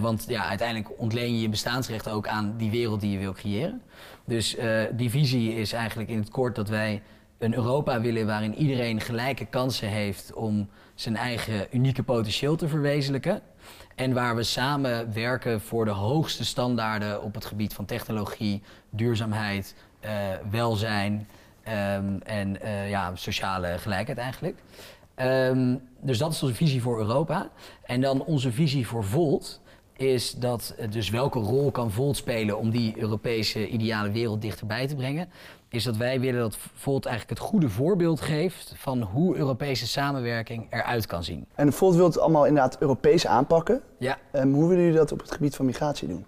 Want 0.00 0.24
ja, 0.28 0.44
uiteindelijk 0.48 1.00
ontleen 1.00 1.34
je 1.34 1.40
je 1.40 1.48
bestaansrecht 1.48 2.08
ook 2.08 2.28
aan 2.28 2.54
die 2.56 2.70
wereld 2.70 3.00
die 3.00 3.10
je 3.10 3.18
wil 3.18 3.32
creëren. 3.32 3.82
Dus 4.24 4.56
die 4.92 5.10
visie 5.10 5.54
is 5.54 5.72
eigenlijk 5.72 6.10
in 6.10 6.18
het 6.18 6.30
kort 6.30 6.54
dat 6.54 6.68
wij 6.68 7.02
een 7.38 7.54
Europa 7.54 8.00
willen 8.00 8.26
waarin 8.26 8.54
iedereen 8.54 9.00
gelijke 9.00 9.44
kansen 9.44 9.88
heeft 9.88 10.32
om 10.32 10.68
zijn 10.94 11.16
eigen 11.16 11.66
unieke 11.70 12.02
potentieel 12.02 12.56
te 12.56 12.68
verwezenlijken. 12.68 13.42
En 13.94 14.12
waar 14.12 14.36
we 14.36 14.42
samen 14.42 15.12
werken 15.12 15.60
voor 15.60 15.84
de 15.84 15.90
hoogste 15.90 16.44
standaarden 16.44 17.22
op 17.22 17.34
het 17.34 17.44
gebied 17.44 17.74
van 17.74 17.84
technologie, 17.84 18.62
duurzaamheid, 18.90 19.74
uh, 20.04 20.10
welzijn 20.50 21.28
um, 21.68 22.22
en 22.22 22.58
ja, 22.88 23.10
sociale 23.14 23.78
gelijkheid 23.78 24.18
eigenlijk. 24.18 24.58
Um, 25.16 25.82
dus 26.00 26.18
dat 26.18 26.32
is 26.32 26.42
onze 26.42 26.54
visie 26.54 26.82
voor 26.82 26.98
Europa. 26.98 27.48
En 27.82 28.00
dan 28.00 28.24
onze 28.24 28.52
visie 28.52 28.86
voor 28.86 29.04
Volt 29.04 29.60
is 29.96 30.32
dat 30.32 30.74
dus 30.90 31.10
welke 31.10 31.38
rol 31.38 31.70
kan 31.70 31.90
Volt 31.90 32.16
spelen 32.16 32.58
om 32.58 32.70
die 32.70 32.94
Europese 32.98 33.68
ideale 33.68 34.10
wereld 34.10 34.42
dichterbij 34.42 34.86
te 34.86 34.94
brengen 34.94 35.28
is 35.68 35.84
dat 35.84 35.96
wij 35.96 36.20
willen 36.20 36.40
dat 36.40 36.56
Volt 36.74 37.06
eigenlijk 37.06 37.38
het 37.38 37.48
goede 37.48 37.68
voorbeeld 37.68 38.20
geeft 38.20 38.74
van 38.76 39.02
hoe 39.02 39.36
Europese 39.36 39.86
samenwerking 39.86 40.66
eruit 40.70 41.06
kan 41.06 41.24
zien. 41.24 41.46
En 41.54 41.72
Volt 41.72 41.94
wil 41.94 42.04
het 42.04 42.18
allemaal 42.18 42.46
inderdaad 42.46 42.76
Europees 42.80 43.26
aanpakken. 43.26 43.82
Ja. 43.98 44.18
Um, 44.32 44.54
hoe 44.54 44.68
willen 44.68 44.82
jullie 44.84 44.98
dat 44.98 45.12
op 45.12 45.20
het 45.20 45.30
gebied 45.30 45.56
van 45.56 45.66
migratie 45.66 46.08
doen? 46.08 46.26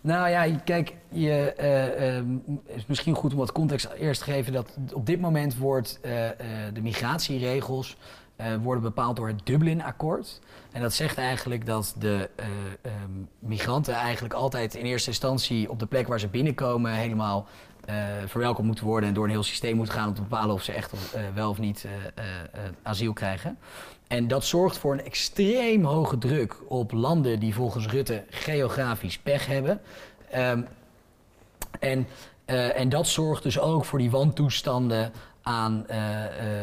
Nou 0.00 0.28
ja, 0.28 0.58
kijk, 0.64 0.94
je, 1.08 1.54
uh, 1.60 2.16
uh, 2.16 2.76
is 2.76 2.86
misschien 2.86 3.14
goed 3.14 3.32
om 3.32 3.38
wat 3.38 3.52
context 3.52 3.88
eerst 3.98 4.24
te 4.24 4.30
geven 4.30 4.52
dat 4.52 4.76
op 4.92 5.06
dit 5.06 5.20
moment 5.20 5.56
wordt 5.56 6.00
uh, 6.02 6.10
de 6.72 6.82
migratieregels 6.82 7.96
worden 8.62 8.82
bepaald 8.82 9.16
door 9.16 9.28
het 9.28 9.40
Dublin-akkoord. 9.46 10.40
En 10.72 10.80
dat 10.80 10.92
zegt 10.92 11.18
eigenlijk 11.18 11.66
dat 11.66 11.94
de 11.98 12.30
um, 12.82 13.28
migranten 13.38 13.94
eigenlijk 13.94 14.34
altijd 14.34 14.74
in 14.74 14.84
eerste 14.84 15.08
instantie 15.08 15.70
op 15.70 15.78
de 15.78 15.86
plek 15.86 16.06
waar 16.06 16.20
ze 16.20 16.28
binnenkomen 16.28 16.92
helemaal 16.92 17.46
uh, 17.88 17.94
verwelkomd 18.26 18.66
moeten 18.66 18.84
worden 18.84 19.08
en 19.08 19.14
door 19.14 19.24
een 19.24 19.30
heel 19.30 19.42
systeem 19.42 19.76
moeten 19.76 19.94
gaan 19.94 20.08
om 20.08 20.14
te 20.14 20.22
bepalen 20.22 20.54
of 20.54 20.62
ze 20.62 20.72
echt 20.72 20.92
wel 21.34 21.50
of 21.50 21.58
niet 21.58 21.86
asiel 22.82 23.12
krijgen. 23.12 23.58
En 24.08 24.28
dat 24.28 24.44
zorgt 24.44 24.78
voor 24.78 24.92
een 24.92 25.04
extreem 25.04 25.84
hoge 25.84 26.18
druk 26.18 26.56
op 26.68 26.92
landen 26.92 27.40
die 27.40 27.54
volgens 27.54 27.86
Rutte 27.86 28.24
geografisch 28.30 29.18
pech 29.18 29.46
hebben. 29.46 29.80
Um, 30.36 30.66
en, 31.80 32.06
en 32.74 32.88
dat 32.88 33.06
zorgt 33.06 33.42
dus 33.42 33.58
ook 33.58 33.84
voor 33.84 33.98
die 33.98 34.10
wantoestanden 34.10 35.12
aan, 35.42 35.86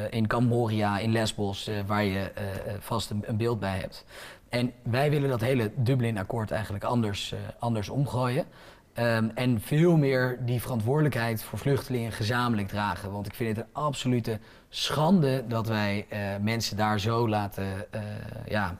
in 0.10 0.28
Camboria, 0.28 1.00
in 1.00 1.12
Lesbos, 1.12 1.70
waar 1.86 2.04
je 2.04 2.32
vast 2.80 3.10
een, 3.10 3.24
een, 3.26 3.38
beeld 3.38 3.60
bij 3.60 3.78
hebt. 3.78 4.06
En 4.50 4.74
wij 4.84 5.10
willen 5.10 5.30
dat 5.30 5.42
hele 5.42 5.72
Dublin-akkoord 5.76 6.52
eigenlijk 6.52 6.84
anders, 6.84 7.34
anders 7.60 7.90
omgooien. 7.90 8.46
Um, 9.00 9.32
en 9.36 9.62
veel 9.62 9.98
meer 9.98 10.40
die 10.46 10.62
verantwoordelijkheid 10.62 11.44
voor 11.44 11.60
vluchtelingen 11.60 12.12
gezamenlijk 12.12 12.68
dragen. 12.68 13.12
Want 13.12 13.26
ik 13.26 13.34
vind 13.34 13.58
het 13.58 13.66
een 13.66 13.74
absolute 13.74 14.40
schande 14.70 15.44
dat 15.48 15.68
wij 15.68 16.06
mensen 16.42 16.78
daar 16.78 17.00
zo 17.00 17.30
laten, 17.30 17.66
uh, 17.96 18.02
ja, 18.48 18.78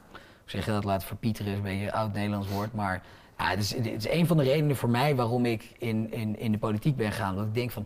zeg 0.50 0.66
je 0.66 0.72
dat, 0.72 0.84
laten 0.84 1.08
verpieteren, 1.08 1.52
is 1.52 1.58
een 1.58 1.64
beetje 1.64 1.86
een 1.86 1.92
oud-Nederlands 1.92 2.48
woord. 2.48 2.74
Maar 2.74 3.02
het, 3.36 3.60
is, 3.60 3.76
het 3.76 3.86
is 3.86 4.10
een 4.10 4.28
van 4.28 4.38
de 4.38 4.44
redenen 4.44 4.76
voor 4.76 4.90
mij 4.90 5.16
waarom 5.16 5.46
ik 5.46 5.72
in, 5.78 6.12
in, 6.12 6.40
in 6.40 6.52
de 6.52 6.58
politiek 6.58 6.96
ben 6.96 7.12
gegaan. 7.12 7.36
Dat 7.36 7.46
ik 7.46 7.54
denk 7.54 7.72
van, 7.72 7.86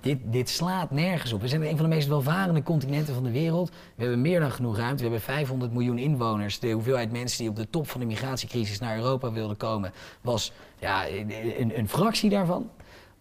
dit, 0.00 0.18
dit, 0.24 0.48
slaat 0.48 0.90
nergens 0.90 1.32
op. 1.32 1.40
We 1.40 1.48
zijn 1.48 1.62
een 1.62 1.76
van 1.76 1.88
de 1.88 1.94
meest 1.94 2.08
welvarende 2.08 2.62
continenten 2.62 3.14
van 3.14 3.22
de 3.22 3.30
wereld. 3.30 3.68
We 3.68 4.02
hebben 4.02 4.20
meer 4.20 4.40
dan 4.40 4.50
genoeg 4.50 4.76
ruimte. 4.76 4.96
We 4.96 5.02
hebben 5.02 5.20
500 5.20 5.72
miljoen 5.72 5.98
inwoners. 5.98 6.58
De 6.58 6.70
hoeveelheid 6.70 7.12
mensen 7.12 7.38
die 7.38 7.48
op 7.48 7.56
de 7.56 7.70
top 7.70 7.88
van 7.88 8.00
de 8.00 8.06
migratiecrisis 8.06 8.78
naar 8.78 8.96
Europa 8.96 9.32
wilden 9.32 9.56
komen, 9.56 9.92
was 10.20 10.52
ja, 10.78 11.08
een, 11.08 11.78
een 11.78 11.88
fractie 11.88 12.30
daarvan. 12.30 12.70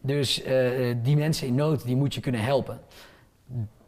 Dus 0.01 0.45
uh, 0.45 0.95
die 1.03 1.17
mensen 1.17 1.47
in 1.47 1.55
nood, 1.55 1.85
die 1.85 1.95
moet 1.95 2.13
je 2.13 2.19
kunnen 2.19 2.41
helpen. 2.41 2.79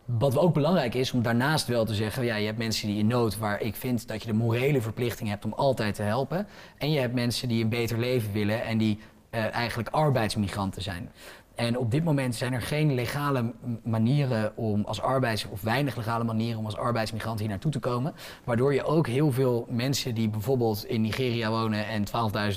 Wat 0.06 0.38
ook 0.38 0.54
belangrijk 0.54 0.94
is 0.94 1.12
om 1.12 1.22
daarnaast 1.22 1.68
wel 1.68 1.86
te 1.86 1.94
zeggen, 1.94 2.26
ja, 2.26 2.36
je 2.36 2.46
hebt 2.46 2.58
mensen 2.58 2.88
die 2.88 2.98
in 2.98 3.08
nood 3.08 3.38
waar 3.38 3.62
ik 3.62 3.76
vind 3.76 4.08
dat 4.08 4.22
je 4.22 4.28
de 4.28 4.34
morele 4.34 4.82
verplichting 4.82 5.30
hebt 5.30 5.46
om 5.46 5.54
altijd 5.54 5.96
te 5.96 6.02
helpen. 6.02 6.48
En 6.78 6.92
je 6.92 7.00
hebt 7.00 7.14
mensen 7.14 7.48
die 7.48 7.64
een 7.64 7.70
beter 7.70 8.00
leven 8.00 8.32
willen 8.32 8.64
en 8.64 8.78
die 8.78 9.00
uh, 9.32 9.54
eigenlijk 9.54 9.90
arbeidsmigranten 9.90 10.82
zijn. 10.82 11.12
En 11.60 11.78
op 11.78 11.92
dit 11.92 12.04
moment 12.04 12.36
zijn 12.36 12.54
er 12.54 12.62
geen 12.62 12.94
legale 12.94 13.54
manieren 13.84 14.58
om 14.58 14.84
als 14.86 15.02
arbeids- 15.02 15.48
of 15.50 15.62
weinig 15.62 15.96
legale 15.96 16.24
manieren 16.24 16.60
om 16.60 16.66
als 16.66 16.78
arbeidsmigrant 16.78 17.40
hier 17.40 17.50
naartoe 17.50 17.72
te 17.72 17.80
komen. 17.80 18.14
Waardoor 18.44 18.74
je 18.74 18.84
ook 18.84 19.08
heel 19.08 19.32
veel 19.32 19.68
mensen 19.70 20.16
die 20.16 20.30
bijvoorbeeld 20.30 20.86
in 20.86 21.02
Nigeria 21.02 21.50
wonen 21.50 21.88
en 21.88 22.04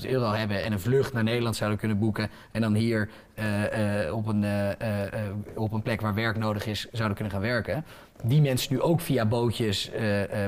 12.000 0.02 0.10
euro 0.10 0.30
hebben 0.30 0.64
en 0.64 0.72
een 0.72 0.80
vlucht 0.80 1.12
naar 1.12 1.22
Nederland 1.22 1.56
zouden 1.56 1.78
kunnen 1.78 1.98
boeken. 1.98 2.30
En 2.52 2.60
dan 2.60 2.74
hier 2.74 3.08
uh, 3.34 4.04
uh, 4.06 4.14
op, 4.14 4.26
een, 4.26 4.42
uh, 4.42 4.68
op 5.54 5.72
een 5.72 5.82
plek 5.82 6.00
waar 6.00 6.14
werk 6.14 6.36
nodig 6.36 6.66
is 6.66 6.88
zouden 6.92 7.14
kunnen 7.14 7.32
gaan 7.32 7.42
werken. 7.42 7.84
Die 8.22 8.40
mensen 8.40 8.72
nu 8.72 8.80
ook 8.80 9.00
via 9.00 9.26
bootjes 9.26 9.90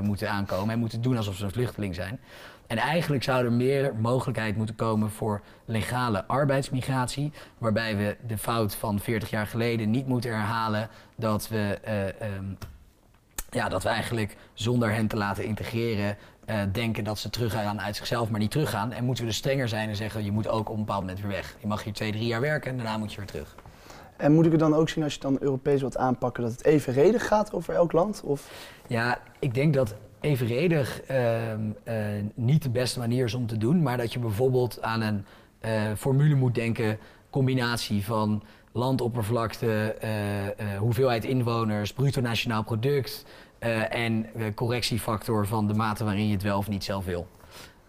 moeten 0.03 0.31
aankomen 0.31 0.75
en 0.75 0.79
moeten 0.79 1.03
doen 1.03 1.17
alsof 1.17 1.37
ze 1.37 1.45
een 1.45 1.51
vluchteling 1.51 1.95
zijn. 1.95 2.21
En 2.75 2.81
eigenlijk 2.81 3.23
zou 3.23 3.45
er 3.45 3.53
meer 3.53 3.95
mogelijkheid 4.01 4.57
moeten 4.57 4.75
komen 4.75 5.11
voor 5.11 5.41
legale 5.65 6.25
arbeidsmigratie. 6.27 7.33
Waarbij 7.59 7.97
we 7.97 8.17
de 8.27 8.39
fout 8.39 8.75
van 8.75 9.01
40 9.01 9.31
jaar 9.31 9.47
geleden 9.47 9.91
niet 9.91 10.07
moeten 10.07 10.31
herhalen 10.31 10.89
dat 11.17 11.49
we, 11.49 11.79
uh, 11.89 12.37
um, 12.37 12.59
ja, 13.51 13.69
dat 13.69 13.83
we 13.83 13.89
eigenlijk 13.89 14.37
zonder 14.53 14.93
hen 14.93 15.07
te 15.07 15.17
laten 15.17 15.45
integreren. 15.45 16.17
Uh, 16.47 16.61
denken 16.73 17.05
dat 17.05 17.19
ze 17.19 17.31
teruggaan 17.31 17.81
uit 17.81 17.97
zichzelf, 17.97 18.31
maar 18.31 18.41
niet 18.41 18.51
teruggaan. 18.51 18.93
En 18.93 19.05
moeten 19.05 19.25
we 19.25 19.31
dus 19.31 19.39
strenger 19.39 19.69
zijn 19.69 19.89
en 19.89 19.97
zeggen: 19.97 20.25
je 20.25 20.33
moet 20.33 20.49
ook 20.49 20.69
op 20.69 20.75
een 20.75 20.85
bepaald 20.85 21.01
moment 21.01 21.21
weer 21.21 21.31
weg. 21.31 21.57
Je 21.61 21.67
mag 21.67 21.85
hier 21.85 21.93
twee, 21.93 22.13
drie 22.13 22.27
jaar 22.27 22.41
werken 22.41 22.71
en 22.71 22.77
daarna 22.77 22.99
moet 22.99 23.13
je 23.13 23.17
weer 23.17 23.27
terug. 23.27 23.55
En 24.17 24.33
moet 24.33 24.45
ik 24.45 24.51
het 24.51 24.61
dan 24.61 24.75
ook 24.75 24.89
zien 24.89 25.05
als 25.05 25.15
je 25.15 25.19
het 25.21 25.29
dan 25.29 25.39
Europees 25.41 25.81
wilt 25.81 25.97
aanpakken, 25.97 26.43
dat 26.43 26.53
het 26.53 26.65
evenredig 26.65 27.27
gaat 27.27 27.53
over 27.53 27.75
elk 27.75 27.93
land? 27.93 28.23
Of? 28.25 28.51
Ja, 28.87 29.19
ik 29.39 29.55
denk 29.55 29.75
dat 29.75 29.95
evenredig 30.25 31.01
uh, 31.11 31.53
uh, 31.53 31.55
niet 32.35 32.63
de 32.63 32.71
beste 32.71 32.99
manier 32.99 33.25
is 33.25 33.35
om 33.35 33.47
te 33.47 33.57
doen, 33.57 33.83
maar 33.83 33.97
dat 33.97 34.13
je 34.13 34.19
bijvoorbeeld 34.19 34.83
aan 34.83 35.01
een 35.01 35.25
uh, 35.65 35.71
formule 35.97 36.35
moet 36.35 36.55
denken, 36.55 36.99
combinatie 37.31 38.05
van 38.05 38.43
landoppervlakte, 38.73 39.97
uh, 40.05 40.79
hoeveelheid 40.79 41.25
inwoners, 41.25 41.93
bruto 41.93 42.21
nationaal 42.21 42.63
product 42.63 43.25
en 43.91 44.27
correctiefactor 44.55 45.47
van 45.47 45.67
de 45.67 45.75
mate 45.75 46.05
waarin 46.05 46.27
je 46.27 46.33
het 46.33 46.43
wel 46.43 46.59
of 46.59 46.69
niet 46.69 46.85
zelf 46.85 47.05
wil. 47.05 47.27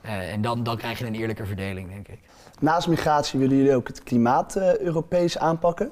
en 0.01 0.41
dan, 0.41 0.63
dan 0.63 0.77
krijg 0.77 0.99
je 0.99 1.05
een 1.05 1.15
eerlijke 1.15 1.45
verdeling, 1.45 1.89
denk 1.89 2.07
ik. 2.07 2.19
Naast 2.59 2.87
migratie 2.87 3.39
willen 3.39 3.57
jullie 3.57 3.75
ook 3.75 3.87
het 3.87 4.03
klimaat 4.03 4.57
Europees 4.79 5.37
aanpakken. 5.37 5.91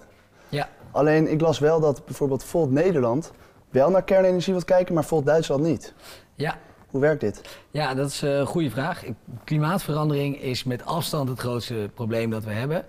Ja. 0.49 0.69
Alleen 0.91 1.31
ik 1.31 1.41
las 1.41 1.59
wel 1.59 1.79
dat 1.79 2.05
bijvoorbeeld 2.05 2.43
Volt 2.43 2.71
Nederland 2.71 3.31
wel 3.73 3.89
naar 3.89 4.03
kernenergie 4.03 4.53
wilt 4.53 4.65
kijken, 4.65 4.93
maar 4.93 5.03
Volt 5.03 5.25
Duitsland 5.25 5.63
niet. 5.63 5.93
Ja. 6.35 6.57
Hoe 6.87 7.01
werkt 7.01 7.21
dit? 7.21 7.41
Ja, 7.71 7.93
dat 7.93 8.09
is 8.09 8.21
een 8.21 8.45
goede 8.45 8.69
vraag. 8.69 9.03
Klimaatverandering 9.43 10.41
is 10.41 10.63
met 10.63 10.85
afstand 10.85 11.29
het 11.29 11.39
grootste 11.39 11.89
probleem 11.93 12.29
dat 12.29 12.43
we 12.43 12.51
hebben. 12.51 12.85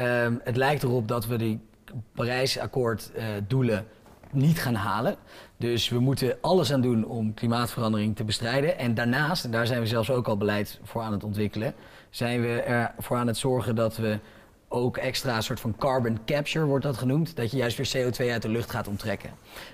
Um, 0.00 0.40
het 0.44 0.56
lijkt 0.56 0.82
erop 0.82 1.08
dat 1.08 1.26
we 1.26 1.36
die 1.36 1.60
Parijsakkoord-doelen 2.12 3.74
uh, 3.78 4.32
niet 4.32 4.58
gaan 4.58 4.74
halen. 4.74 5.16
Dus 5.56 5.88
we 5.88 5.98
moeten 5.98 6.36
alles 6.40 6.72
aan 6.72 6.80
doen 6.80 7.04
om 7.04 7.34
klimaatverandering 7.34 8.16
te 8.16 8.24
bestrijden. 8.24 8.78
En 8.78 8.94
daarnaast, 8.94 9.44
en 9.44 9.50
daar 9.50 9.66
zijn 9.66 9.80
we 9.80 9.86
zelfs 9.86 10.10
ook 10.10 10.28
al 10.28 10.36
beleid 10.36 10.80
voor 10.82 11.02
aan 11.02 11.12
het 11.12 11.24
ontwikkelen, 11.24 11.74
zijn 12.10 12.40
we 12.40 12.60
ervoor 12.60 13.16
aan 13.16 13.26
het 13.26 13.36
zorgen 13.36 13.74
dat 13.74 13.96
we 13.96 14.18
ook 14.74 14.96
extra 14.96 15.40
soort 15.40 15.60
van 15.60 15.76
carbon 15.76 16.18
capture 16.26 16.64
wordt 16.64 16.84
dat 16.84 16.96
genoemd. 16.96 17.36
Dat 17.36 17.50
je 17.50 17.56
juist 17.56 17.76
weer 17.76 18.12
CO2 18.12 18.30
uit 18.30 18.42
de 18.42 18.48
lucht 18.48 18.70
gaat 18.70 18.88
onttrekken. 18.88 19.30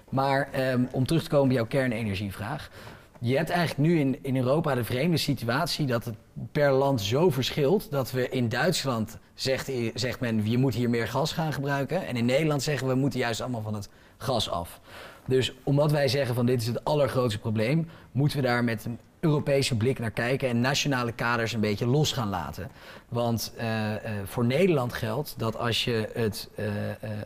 Maar 0.08 0.48
um, 0.72 0.88
om 0.92 1.06
terug 1.06 1.22
te 1.22 1.28
komen 1.28 1.48
bij 1.48 1.56
jouw 1.56 1.66
kernenergievraag. 1.66 2.70
Je 3.22 3.36
hebt 3.36 3.50
eigenlijk 3.50 3.88
nu 3.88 3.98
in, 3.98 4.18
in 4.22 4.36
Europa 4.36 4.74
de 4.74 4.84
vreemde 4.84 5.16
situatie 5.16 5.86
dat 5.86 6.04
het 6.04 6.14
per 6.52 6.72
land 6.72 7.00
zo 7.00 7.30
verschilt 7.30 7.90
dat 7.90 8.10
we 8.10 8.28
in 8.28 8.48
Duitsland 8.48 9.18
zegt, 9.34 9.70
zegt 9.94 10.20
men 10.20 10.50
je 10.50 10.58
moet 10.58 10.74
hier 10.74 10.90
meer 10.90 11.08
gas 11.08 11.32
gaan 11.32 11.52
gebruiken. 11.52 12.06
En 12.06 12.16
in 12.16 12.24
Nederland 12.24 12.62
zeggen 12.62 12.88
we 12.88 12.94
moeten 12.94 13.18
juist 13.18 13.40
allemaal 13.40 13.62
van 13.62 13.74
het 13.74 13.88
gas 14.16 14.50
af. 14.50 14.80
Dus 15.26 15.52
omdat 15.62 15.90
wij 15.90 16.08
zeggen 16.08 16.34
van 16.34 16.46
dit 16.46 16.60
is 16.60 16.66
het 16.66 16.84
allergrootste 16.84 17.40
probleem, 17.40 17.88
moeten 18.12 18.38
we 18.38 18.46
daar 18.46 18.64
met 18.64 18.86
Europese 19.20 19.76
blik 19.76 19.98
naar 19.98 20.10
kijken 20.10 20.48
en 20.48 20.60
nationale 20.60 21.12
kaders 21.12 21.52
een 21.52 21.60
beetje 21.60 21.86
los 21.86 22.12
gaan 22.12 22.28
laten. 22.28 22.70
Want 23.08 23.52
uh, 23.58 23.90
uh, 23.90 23.96
voor 24.24 24.44
Nederland 24.44 24.92
geldt 24.92 25.34
dat 25.38 25.56
als 25.56 25.84
je 25.84 26.08
het 26.12 26.50
uh, 26.58 26.66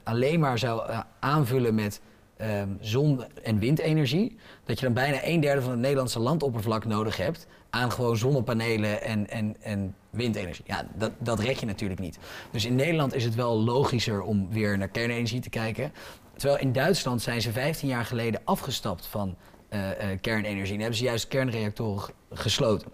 alleen 0.03 0.41
maar 0.41 0.59
zou 0.59 0.91
aanvullen 1.21 1.75
met 1.75 2.01
ehm, 2.37 2.69
zon- 2.81 3.25
en 3.43 3.59
windenergie, 3.59 4.37
dat 4.65 4.79
je 4.79 4.85
dan 4.85 4.95
bijna 4.95 5.19
een 5.23 5.41
derde 5.41 5.61
van 5.61 5.71
het 5.71 5.81
Nederlandse 5.81 6.19
landoppervlak 6.19 6.85
nodig 6.85 7.17
hebt 7.17 7.47
aan 7.71 7.93
gewoon 7.93 8.17
zonnepanelen 8.17 9.03
en, 9.03 9.31
en, 9.31 9.57
en 9.61 9.95
windenergie. 10.11 10.65
Ja, 10.67 10.87
dat, 10.95 11.13
dat 11.19 11.41
red 11.41 11.61
je 11.61 11.67
natuurlijk 11.67 12.01
niet. 12.01 12.19
Dus 12.51 12.65
in 12.65 12.75
Nederland 12.75 13.15
is 13.15 13.25
het 13.25 13.35
wel 13.35 13.59
logischer 13.61 14.23
om 14.23 14.49
weer 14.51 14.79
naar 14.79 14.89
kernenergie 14.89 15.41
te 15.41 15.51
kijken. 15.51 15.93
Terwijl 16.37 16.61
in 16.61 16.73
Duitsland 16.73 17.23
zijn 17.23 17.41
ze 17.41 17.53
15 17.53 17.89
jaar 17.89 18.05
geleden 18.05 18.41
afgestapt 18.45 19.07
van 19.07 19.29
eh, 19.29 19.35
eh, 19.35 19.54
kernenergie. 20.21 20.75
En 20.75 20.81
hebben 20.81 20.99
ze 20.99 21.05
juist 21.05 21.29
kernreactoren 21.29 22.15
gesloten. 22.33 22.89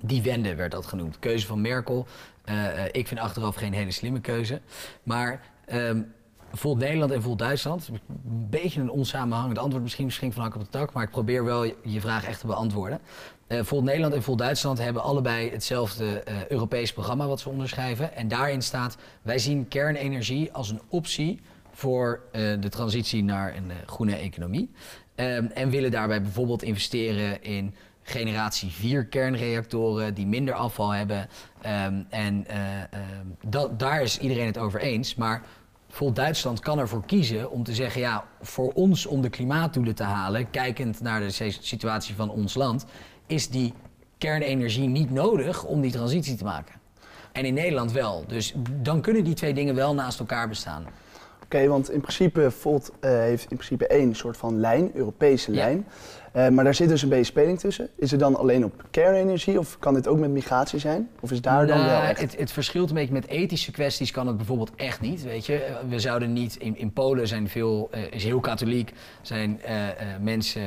Die 0.00 0.22
wende 0.22 0.54
werd 0.54 0.72
dat 0.72 0.86
genoemd. 0.86 1.18
Keuze 1.18 1.46
van 1.46 1.60
Merkel. 1.60 2.06
Eh, 2.44 2.84
eh, 2.84 2.88
ik 2.92 3.08
vind 3.08 3.20
achteraf 3.20 3.54
geen 3.54 3.72
hele 3.72 3.90
slimme 3.90 4.20
keuze. 4.20 4.60
Maar 5.02 5.40
voelt 6.52 6.78
Nederland 6.78 7.10
en 7.10 7.22
voelt 7.22 7.38
Duitsland. 7.38 7.88
Een 7.88 8.48
beetje 8.50 8.80
een 8.80 8.90
onsamenhangend 8.90 9.58
antwoord, 9.58 9.82
misschien, 9.82 10.04
misschien 10.04 10.32
van 10.32 10.42
hak 10.42 10.54
op 10.54 10.60
de 10.60 10.68
tak. 10.68 10.92
Maar 10.92 11.02
ik 11.02 11.10
probeer 11.10 11.44
wel 11.44 11.64
je, 11.64 12.00
vraag 12.00 12.24
echt 12.24 12.40
te 12.40 12.46
beantwoorden. 12.46 13.00
Eh 13.46 13.62
Volt 13.62 13.84
Nederland 13.84 14.14
en 14.14 14.22
Volt 14.22 14.38
Duitsland 14.38 14.78
hebben 14.78 15.02
allebei 15.02 15.50
hetzelfde 15.50 16.20
eh 16.20 16.46
Europees 16.48 16.92
programma 16.92 17.26
wat 17.26 17.40
ze 17.40 17.48
onderschrijven. 17.48 18.14
En 18.16 18.28
daarin 18.28 18.62
staat: 18.62 18.96
wij 19.22 19.38
zien 19.38 19.68
kernenergie 19.68 20.52
als 20.52 20.70
een 20.70 20.80
optie 20.88 21.40
voor 21.72 22.20
eh, 22.32 22.42
de 22.60 22.68
transitie 22.68 23.24
naar 23.24 23.56
een 23.56 23.70
eh, 23.70 23.76
groene 23.86 24.16
economie. 24.16 24.70
Ehm, 25.14 25.44
en 25.44 25.70
willen 25.70 25.90
daarbij 25.90 26.22
bijvoorbeeld 26.22 26.62
investeren 26.62 27.42
in 27.42 27.74
generatie 28.02 28.70
4 28.70 29.06
kernreactoren 29.06 30.14
die 30.14 30.26
minder 30.26 30.54
afval 30.54 30.90
hebben. 30.90 31.28
Ehm, 31.60 32.02
en 32.08 32.46
eh, 32.46 32.80
ehm, 32.80 33.76
daar 33.76 34.02
is 34.02 34.18
iedereen 34.18 34.46
het 34.46 34.58
over 34.58 34.80
eens. 34.80 35.14
Maar 35.14 35.42
Volt 35.92 36.16
Duitsland 36.16 36.60
kan 36.60 36.78
ervoor 36.78 37.06
kiezen 37.06 37.50
om 37.50 37.62
te 37.62 37.74
zeggen: 37.74 38.00
ja, 38.00 38.24
voor 38.40 38.72
ons 38.72 39.06
om 39.06 39.20
de 39.22 39.28
klimaatdoelen 39.28 39.94
te 39.94 40.02
halen, 40.02 40.50
kijkend 40.50 41.00
naar 41.00 41.20
de 41.20 41.30
situatie 41.60 42.14
van 42.14 42.30
ons 42.30 42.54
land, 42.54 42.84
is 43.26 43.48
die 43.48 43.72
kernenergie 44.18 44.88
niet 44.88 45.10
nodig 45.10 45.64
om 45.64 45.80
die 45.80 45.90
transitie 45.90 46.36
te 46.36 46.44
maken. 46.44 46.74
En 47.32 47.44
in 47.44 47.54
Nederland 47.54 47.92
wel. 47.92 48.24
Dus 48.26 48.54
dan 48.82 49.00
kunnen 49.00 49.24
die 49.24 49.34
twee 49.34 49.54
dingen 49.54 49.74
wel 49.74 49.94
naast 49.94 50.18
elkaar 50.18 50.48
bestaan. 50.48 50.86
Oké, 51.54 51.68
want 51.68 51.90
in 51.90 52.00
principe 52.00 52.50
Volt 52.50 52.92
eh, 53.00 53.10
heeft 53.10 53.42
in 53.42 53.56
principe 53.56 53.86
één 53.86 54.14
soort 54.14 54.36
van 54.36 54.60
lijn, 54.60 54.90
Europese 54.94 55.52
Ja. 55.52 55.56
lijn. 55.64 55.86
Eh, 56.32 56.48
maar 56.48 56.64
daar 56.64 56.74
zit 56.74 56.88
dus 56.88 57.02
een 57.02 57.08
beetje 57.08 57.24
speling 57.24 57.58
tussen. 57.58 57.88
Is 57.96 58.10
het 58.10 58.20
dan 58.20 58.36
alleen 58.36 58.64
op 58.64 58.84
kernenergie 58.90 59.58
of 59.58 59.78
kan 59.78 59.94
dit 59.94 60.08
ook 60.08 60.18
met 60.18 60.30
migratie 60.30 60.78
zijn? 60.78 61.08
Of 61.20 61.30
is 61.30 61.40
daar 61.40 61.66
dan 61.66 61.76
Nou, 61.78 61.90
wel 61.90 62.00
echt... 62.02 62.20
het, 62.20 62.36
het 62.38 62.52
verschilt 62.52 62.88
een 62.88 62.94
beetje 62.94 63.12
met 63.12 63.26
ethische 63.26 63.70
kwesties 63.70 64.10
kan 64.10 64.26
het 64.26 64.36
bijvoorbeeld 64.36 64.70
echt 64.76 65.00
niet. 65.00 65.22
Weet 65.22 65.46
je, 65.46 65.54
Eh, 65.64 65.74
we 65.88 65.98
zouden 65.98 66.32
niet 66.32 66.56
in, 66.56 66.76
in 66.78 66.92
Polen 66.92 67.28
zijn 67.28 67.48
veel 67.48 67.90
is 68.10 68.24
heel 68.24 68.40
katholiek, 68.40 68.92
zijn 69.22 69.60
mensen 70.20 70.62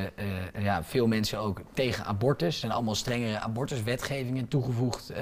ja, 0.58 0.82
veel 0.84 1.06
mensen 1.06 1.38
ook 1.38 1.60
tegen 1.72 2.04
abortus. 2.04 2.54
Er 2.54 2.60
zijn 2.60 2.72
allemaal 2.72 2.94
strengere 2.94 3.38
abortuswetgevingen 3.38 4.48
toegevoegd 4.48 5.12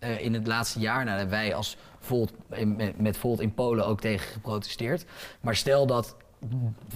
eh, 0.00 0.10
eh, 0.10 0.20
in 0.24 0.34
het 0.34 0.46
laatste 0.46 0.78
jaar. 0.80 1.04
Nou, 1.04 1.28
wij 1.28 1.54
als 1.54 1.76
Volt 1.98 2.32
in- 2.50 2.94
met, 2.96 3.16
Volt 3.16 3.40
in 3.40 3.54
Polen 3.54 3.86
ook 3.86 4.00
tegen 4.00 4.32
geprotesteerd. 4.32 5.04
Maar 5.40 5.56
stel 5.56 5.86
dat 5.86 6.16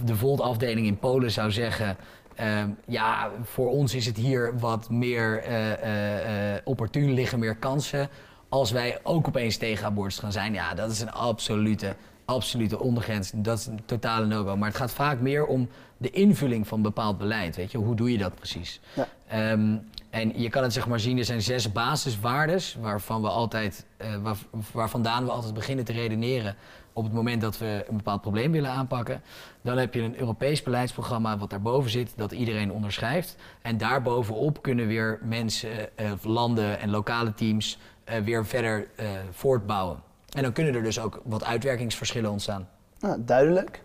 de 0.05 0.15
Volt-afdeling 0.15 0.87
in 0.87 0.97
Polen 0.97 1.31
zou 1.31 1.51
zeggen. 1.51 1.97
ehm, 2.35 2.69
ja, 2.87 3.31
voor 3.43 3.69
ons 3.69 3.93
is 3.93 4.05
het 4.05 4.17
hier 4.17 4.59
wat 4.59 4.89
meer 4.89 5.43
eh, 5.43 5.71
eh, 5.73 6.55
eh, 6.55 6.61
opportun, 6.63 7.13
liggen 7.13 7.39
meer 7.39 7.55
kansen. 7.55 8.09
Als 8.49 8.71
wij 8.71 8.99
ook 9.03 9.27
opeens 9.27 9.57
tegen 9.57 9.85
abortus 9.85 10.19
gaan 10.19 10.31
zijn, 10.31 10.53
ja, 10.53 10.73
dat 10.73 10.91
is 10.91 11.01
een 11.01 11.11
absolute, 11.11 11.95
absolute 12.25 12.79
ondergrens. 12.79 13.31
Dat 13.35 13.59
is 13.59 13.65
een 13.65 13.81
totale 13.85 14.25
no-go. 14.25 14.57
Maar 14.57 14.67
het 14.67 14.77
gaat 14.77 14.91
vaak 14.91 15.19
meer 15.19 15.45
om 15.45 15.69
de 15.97 16.09
invulling 16.09 16.67
van 16.67 16.81
bepaald 16.81 17.17
beleid. 17.17 17.55
Weet 17.55 17.71
je, 17.71 17.77
hoe 17.77 17.95
doe 17.95 18.11
je 18.11 18.17
dat 18.17 18.35
precies? 18.35 18.79
Ja. 18.93 19.07
Ehm, 19.27 19.77
en 20.09 20.41
je 20.41 20.49
kan 20.49 20.63
het 20.63 20.73
zeg 20.73 20.87
maar 20.87 20.99
zien, 20.99 21.17
er 21.17 21.25
zijn 21.25 21.41
zes 21.41 21.71
basiswaardes 21.71 22.77
waarvan 22.81 23.21
we 23.21 23.27
altijd, 23.27 23.85
eh, 23.97 24.15
waar, 24.21 24.37
waar 24.71 24.89
vandaan 24.89 25.25
we 25.25 25.31
altijd 25.31 25.53
beginnen 25.53 25.85
te 25.85 25.91
redeneren 25.91 26.55
op 26.93 27.03
het 27.03 27.13
moment 27.13 27.41
dat 27.41 27.57
we 27.57 27.85
een 27.89 27.97
bepaald 27.97 28.21
probleem 28.21 28.51
willen 28.51 28.69
aanpakken. 28.69 29.21
Dan 29.61 29.77
heb 29.77 29.93
je 29.93 30.01
een 30.01 30.19
Europees 30.19 30.63
beleidsprogramma 30.63 31.37
wat 31.37 31.49
daarboven 31.49 31.91
zit, 31.91 32.13
dat 32.15 32.31
iedereen 32.31 32.71
onderschrijft. 32.71 33.35
En 33.61 33.77
daarbovenop 33.77 34.61
kunnen 34.61 34.87
weer 34.87 35.19
mensen, 35.23 35.97
eh, 35.97 36.11
landen 36.21 36.79
en 36.79 36.89
lokale 36.89 37.33
teams 37.33 37.77
eh, 38.03 38.19
weer 38.19 38.45
verder 38.45 38.87
voortbouwen. 39.31 39.99
En 40.35 40.43
dan 40.43 40.51
kunnen 40.53 40.75
er 40.75 40.83
dus 40.83 40.99
ook 40.99 41.21
wat 41.23 41.43
uitwerkingsverschillen 41.43 42.31
ontstaan. 42.31 42.67
Nou, 42.99 43.17
duidelijk. 43.25 43.81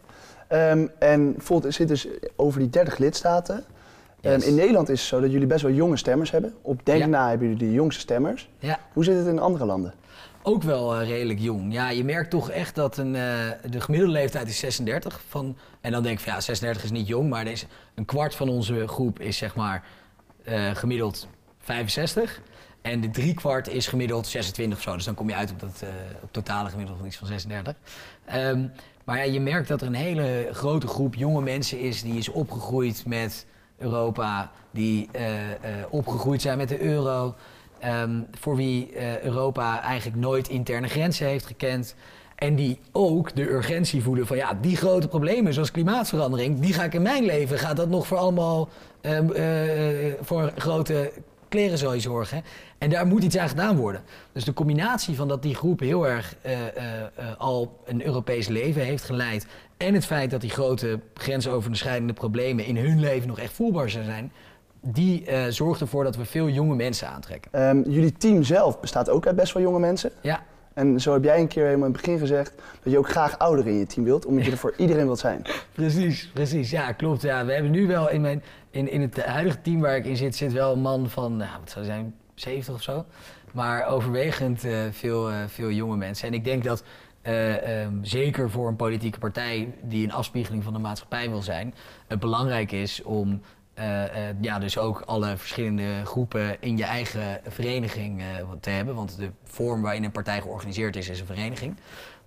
Ehm, 0.49 0.87
en 0.99 1.35
Volt 1.39 1.67
zit 1.69 1.89
dus 1.89 2.07
over 2.37 2.61
die 2.61 2.71
30 2.71 2.99
lidstaten. 2.99 3.65
Ehm, 4.21 4.41
in 4.41 4.55
Nederland 4.55 4.89
is 4.89 5.01
het 5.01 5.09
zo 5.09 5.21
dat 5.21 5.33
jullie 5.33 5.47
best 5.47 5.63
wel 5.63 5.73
jonge 5.73 5.97
stemmers 5.97 6.31
hebben. 6.31 6.55
Op 6.63 6.81
Denk 6.85 6.99
Ja. 6.99 7.07
na 7.07 7.29
hebben 7.29 7.49
jullie 7.49 7.67
de 7.69 7.73
jongste 7.73 8.01
stemmers. 8.01 8.49
Ja. 8.59 8.79
Hoe 8.93 9.05
zit 9.05 9.17
het 9.17 9.27
in 9.27 9.39
andere 9.39 9.65
landen? 9.65 9.95
Ook 10.43 10.63
wel 10.63 10.95
eh, 11.01 11.09
redelijk 11.09 11.39
jong. 11.39 11.73
Ja, 11.73 11.91
je 11.91 12.05
merkt 12.05 12.31
toch 12.31 12.51
echt 12.51 12.75
dat 12.75 12.97
een, 12.97 13.15
eh, 13.15 13.23
de 13.71 13.81
gemiddelde 13.81 14.15
leeftijd 14.15 14.49
is 14.49 14.59
36. 14.59 15.21
Van, 15.29 15.57
en 15.81 15.93
dan 15.93 16.03
denk 16.03 16.19
ik 16.19 16.25
van 16.25 16.33
ja, 16.33 16.41
36 16.41 16.85
is 16.85 16.91
niet 16.91 17.07
jong, 17.07 17.29
maar 17.29 17.47
is 17.47 17.67
een 17.95 18.05
kwart 18.05 18.35
van 18.35 18.49
onze 18.49 18.89
groep 18.89 19.21
is 19.21 19.37
zeg 19.37 19.55
maar 19.55 19.85
eh, 20.45 20.71
gemiddeld 20.75 21.27
65. 21.59 22.41
En 22.83 23.01
de 23.01 23.11
driekwart 23.11 23.69
is 23.69 23.87
gemiddeld 23.87 24.27
26 24.27 24.79
of 24.79 24.85
zo. 24.85 24.95
Dus 24.95 25.05
dan 25.05 25.15
kom 25.15 25.29
je 25.29 25.35
uit 25.35 25.51
op 25.51 25.61
dat 25.61 25.83
eh, 25.83 25.89
op 26.23 26.33
totale 26.33 26.69
gemiddelde 26.69 26.99
van 26.99 27.09
iets 27.09 27.17
van 27.17 27.27
36. 27.27 27.75
Ehm, 28.25 28.67
maar 29.05 29.17
ja, 29.17 29.23
je 29.23 29.41
merkt 29.41 29.69
dat 29.69 29.81
er 29.81 29.87
een 29.87 29.95
hele 29.95 30.49
grote 30.53 30.87
groep 30.87 31.15
jonge 31.15 31.43
mensen 31.43 31.79
is 31.81 32.03
die 32.03 32.19
is 32.19 32.29
opgegroeid 32.29 33.03
met 33.07 33.47
Europa, 33.79 34.51
die 34.71 35.09
eh, 35.13 35.51
eh, 35.53 35.59
opgegroeid 35.91 36.43
zijn 36.43 36.59
met 36.59 36.69
de 36.69 36.81
euro. 36.81 37.35
Ehm, 37.79 38.21
voor 38.31 38.57
wie 38.57 38.91
Europa 39.23 39.83
eigenlijk 39.83 40.21
nooit 40.21 40.49
interne 40.49 40.89
grenzen 40.89 41.27
heeft 41.27 41.47
gekend. 41.47 41.95
En 42.41 42.55
die 42.55 42.79
ook 42.93 43.35
de 43.35 43.51
urgentie 43.51 44.03
voelen 44.03 44.27
van 44.27 44.37
ja, 44.37 44.55
die 44.61 44.77
grote 44.77 45.09
problemen 45.09 45.55
zoals 45.55 45.71
klimaatverandering, 45.71 46.61
die 46.61 46.73
ga 46.73 46.85
ik 46.85 46.95
in 46.95 47.03
mijn 47.03 47.25
leven, 47.25 47.59
gaat 47.59 47.77
dat 47.77 47.89
nog 47.89 48.07
voor 48.07 48.17
allemaal 48.17 48.69
ehm, 49.01 49.31
eh, 49.31 50.13
voor 50.21 50.53
een 51.51 51.59
grote 51.59 51.79
klerenzooi 51.79 52.01
zorgen. 52.01 52.43
En 52.79 52.91
daar 52.91 53.07
moet 53.07 53.23
iets 53.23 53.37
aan 53.37 53.49
gedaan 53.49 53.77
worden. 53.77 54.03
Dus 54.33 54.45
de 54.45 54.53
combinatie 54.53 55.17
van 55.17 55.29
dat 55.29 55.43
die 55.43 55.55
groep 55.55 55.81
heel 55.81 56.09
erg 56.09 56.35
eh, 56.43 56.53
eh, 56.53 57.03
eh, 57.03 57.27
al 57.39 57.83
een 57.85 58.07
Europees 58.07 58.49
leven 58.49 58.83
heeft 58.83 59.05
geleid. 59.05 59.47
En 59.77 59.95
het 59.95 60.07
feit 60.07 60.31
dat 60.31 60.41
die 60.41 60.51
grote 60.51 61.01
grensoverschrijdende 61.15 62.13
problemen 62.13 62.65
in 62.65 62.77
hun 62.77 63.01
leven 63.01 63.29
nog 63.29 63.39
echt 63.39 63.53
voelbaar 63.53 63.91
zijn. 63.91 64.33
Die 64.83 65.25
zorgt 65.49 65.81
ervoor 65.81 66.05
dat 66.05 66.17
we 66.17 66.25
veel 66.25 66.49
jonge 66.49 66.75
mensen 66.75 67.09
aantrekken. 67.09 67.53
Ehm, 67.53 67.91
jullie 67.91 68.13
team 68.13 68.43
zelf 68.43 68.81
bestaat 68.81 69.09
ook 69.09 69.27
uit 69.27 69.37
best 69.37 69.53
wel 69.53 69.63
jonge 69.63 69.79
mensen. 69.79 70.11
Ja, 70.23 70.43
En 70.75 71.01
zo 71.01 71.13
heb 71.13 71.25
jij 71.25 71.41
een 71.41 71.49
keer 71.49 71.65
helemaal 71.65 71.87
in 71.87 71.93
het 71.93 72.03
begin 72.03 72.19
gezegd 72.19 72.55
dat 72.83 72.93
je 72.93 72.99
ook 72.99 73.09
graag 73.09 73.39
ouderen 73.39 73.73
in 73.73 73.79
je 73.79 73.87
team 73.87 74.05
wilt, 74.05 74.27
omdat 74.27 74.45
je 74.45 74.51
er 74.57 74.57
voor 74.57 74.75
iedereen 74.77 75.05
wilt 75.05 75.19
zijn. 75.19 75.43
Precies, 75.73 76.31
precies. 76.35 76.71
Ja, 76.71 76.93
klopt. 76.93 77.23
Ja, 77.23 77.45
we 77.45 77.53
hebben 77.53 77.71
nu 77.71 77.87
wel 77.87 78.11
in, 78.11 78.21
mijn, 78.21 78.43
in, 78.71 78.91
in 78.91 79.01
het 79.01 79.25
huidige 79.25 79.61
team 79.61 79.81
waar 79.81 79.97
ik 79.97 80.05
in 80.05 80.17
zit, 80.17 80.37
zit 80.37 80.53
wel 80.53 80.73
een 80.73 80.81
man 80.81 81.09
van, 81.09 81.37
nou, 81.37 81.59
wat 81.61 81.71
zou 81.71 81.85
zijn, 81.85 82.15
70 82.35 82.75
of 82.75 82.83
zo. 82.83 83.05
Maar 83.53 83.87
overwegend 83.87 84.65
eh, 84.65 84.81
veel, 84.91 85.31
eh, 85.31 85.37
veel 85.47 85.71
jonge 85.71 85.97
mensen. 85.97 86.29
En 86.29 86.35
ik 86.35 86.45
denk 86.45 86.65
dat 86.65 86.85
eh, 87.23 87.83
ehm, 87.83 87.95
zeker 88.03 88.51
voor 88.51 88.69
een 88.69 88.77
politieke 88.77 89.19
partij 89.19 89.75
die 89.83 90.05
een 90.05 90.13
afspiegeling 90.13 90.65
van 90.65 90.73
de 90.73 90.79
maatschappij 90.79 91.31
wil 91.31 91.43
zijn, 91.43 91.75
het 92.07 92.21
belangrijk 92.21 92.73
is 92.73 93.03
om 93.03 93.41
ja, 94.41 94.59
dus 94.59 94.79
ook 94.79 95.01
alle 95.01 95.37
verschillende 95.37 96.05
groepen 96.05 96.61
in 96.61 96.77
je 96.77 96.85
eigen 96.85 97.41
vereniging 97.49 98.23
te 98.61 98.71
hebben. 98.71 98.95
Want 98.95 99.17
de 99.17 99.31
vorm 99.45 99.83
waarin 99.83 100.05
een 100.05 100.11
partij 100.11 100.41
georganiseerd 100.41 100.97
is, 100.97 101.09
is 101.09 101.21
een 101.21 101.27
vereniging. 101.27 101.77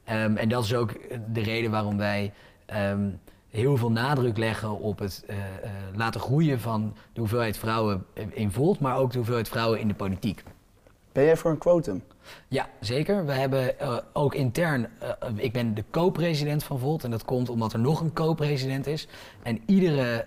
Ehm, 0.04 0.36
en 0.36 0.50
dat 0.50 0.64
is 0.64 0.74
ook 0.74 0.94
de 1.34 1.42
reden 1.42 1.72
waarom 1.72 1.98
wij 1.98 2.34
ehm, 2.66 3.10
heel 3.54 3.78
veel 3.78 3.92
nadruk 3.92 4.38
leggen 4.38 4.80
op 4.80 5.00
het 5.00 5.24
eh, 5.28 5.38
eh, 5.38 5.72
laten 5.96 6.22
groeien 6.22 6.60
van 6.60 6.94
de 7.14 7.20
hoeveelheid 7.20 7.58
vrouwen 7.58 8.06
in 8.30 8.52
Volt, 8.52 8.80
maar 8.80 8.98
ook 8.98 9.12
de 9.12 9.18
hoeveelheid 9.18 9.50
vrouwen 9.50 9.80
in 9.80 9.88
de 9.88 9.94
politiek. 9.94 10.44
Ben 11.12 11.24
jij 11.24 11.38
voor 11.38 11.52
een 11.52 11.58
quotum? 11.58 12.04
Ja, 12.48 12.70
zeker. 12.80 13.26
We 13.26 13.32
hebben 13.32 13.80
eh, 13.80 13.98
ook 14.14 14.36
intern, 14.36 14.90
ik 15.36 15.54
ben 15.54 15.74
de 15.74 15.84
co-president 15.92 16.64
van 16.64 16.80
Volt 16.80 17.04
en 17.04 17.12
dat 17.12 17.26
komt 17.26 17.50
omdat 17.50 17.74
er 17.74 17.80
nog 17.80 18.02
een 18.02 18.14
co-president 18.14 18.88
is. 18.88 19.08
En 19.44 19.62
iedere 19.66 20.26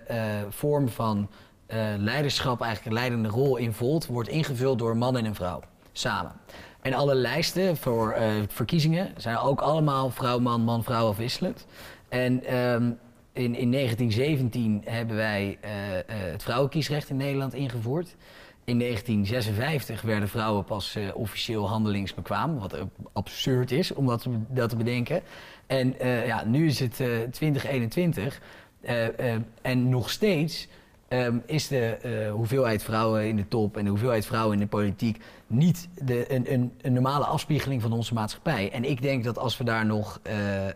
vorm 0.49 0.89
van 0.89 1.29
leiderschap, 1.97 2.61
eigenlijk 2.61 2.95
een 2.95 3.01
leidende 3.01 3.29
rol 3.29 3.57
in 3.57 3.73
Volt, 3.73 4.05
wordt 4.05 4.29
ingevuld 4.29 4.79
door 4.79 4.91
een 4.91 4.97
man 4.97 5.17
en 5.17 5.25
een 5.25 5.35
vrouw, 5.35 5.61
samen. 5.91 6.31
En 6.81 6.93
alle 6.93 7.15
lijsten 7.15 7.77
voor 7.77 8.15
verkiezingen 8.47 9.13
zijn 9.17 9.37
ook 9.37 9.61
allemaal 9.61 10.09
vrouw, 10.09 10.39
man, 10.39 10.61
man, 10.61 10.83
vrouw 10.83 11.07
afwisselend. 11.07 11.65
En 12.09 12.43
ehm, 12.43 12.91
in, 13.37 13.55
in 13.55 13.71
1917 13.71 14.81
hebben 14.85 15.15
wij 15.15 15.57
eh, 15.61 15.97
eh, 15.99 16.03
het 16.07 16.43
vrouwenkiesrecht 16.43 17.09
in 17.09 17.17
Nederland 17.17 17.53
ingevoerd. 17.53 18.15
In 18.63 18.79
1956 18.79 20.01
werden 20.01 20.29
vrouwen 20.29 20.63
pas 20.63 20.95
eh, 20.95 21.03
officieel 21.13 21.69
handelingsbekwaam, 21.69 22.59
wat 22.59 22.77
absurd 23.13 23.71
is 23.71 23.93
om 23.93 24.05
dat, 24.05 24.21
te- 24.69 24.75
bedenken. 24.75 25.21
En 25.67 25.95
ja, 26.25 26.43
nu 26.45 26.65
is 26.67 26.79
het 26.79 26.99
eh, 26.99 27.07
2021 27.31 28.41
Eh, 28.81 29.19
eh, 29.33 29.41
en 29.61 29.89
nog 29.89 30.09
steeds 30.09 30.67
ehm, 31.07 31.37
is 31.45 31.67
de 31.67 31.97
hoeveelheid 32.31 32.83
vrouwen 32.83 33.27
in 33.27 33.35
de 33.35 33.47
top 33.47 33.77
en 33.77 33.83
de 33.83 33.89
hoeveelheid 33.89 34.25
vrouwen 34.25 34.53
in 34.53 34.59
de 34.59 34.67
politiek 34.67 35.21
niet 35.47 35.87
de, 36.03 36.33
een, 36.33 36.53
een, 36.53 36.73
een 36.81 36.93
normale 36.93 37.25
afspiegeling 37.25 37.81
van 37.81 37.91
onze 37.91 38.13
maatschappij. 38.13 38.71
En 38.71 38.83
ik 38.83 39.01
denk 39.01 39.23
dat 39.23 39.37
als 39.37 39.57
we 39.57 39.63
daar 39.63 39.85
nog, 39.85 40.19
eh, 40.23 40.67
eh, 40.67 40.73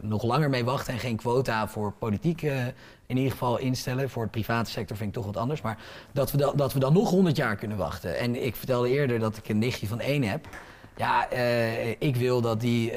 nog 0.00 0.22
langer 0.22 0.50
mee 0.50 0.64
wachten 0.64 0.92
en 0.92 0.98
geen 0.98 1.16
quota 1.16 1.68
voor 1.68 1.92
politiek 1.92 2.42
eh, 2.42 2.66
in 3.06 3.16
ieder 3.16 3.32
geval 3.32 3.58
instellen, 3.58 4.10
voor 4.10 4.22
het 4.22 4.30
private 4.30 4.70
sector 4.70 4.96
vind 4.96 5.08
ik 5.08 5.14
toch 5.14 5.26
wat 5.26 5.36
anders, 5.36 5.60
maar 5.60 5.78
dat 6.12 6.30
we, 6.30 6.38
dan, 6.38 6.56
dat 6.56 6.72
we 6.72 6.78
dan 6.78 6.92
nog 6.92 7.10
100 7.10 7.36
jaar 7.36 7.56
kunnen 7.56 7.76
wachten. 7.76 8.18
En 8.18 8.44
ik 8.44 8.56
vertelde 8.56 8.88
eerder 8.88 9.18
dat 9.18 9.36
ik 9.36 9.48
een 9.48 9.58
nichtje 9.58 9.86
van 9.86 10.00
één 10.00 10.22
heb. 10.22 10.48
Ja, 10.96 11.30
ik 11.98 12.16
wil 12.16 12.40
dat 12.40 12.60
die 12.60 12.92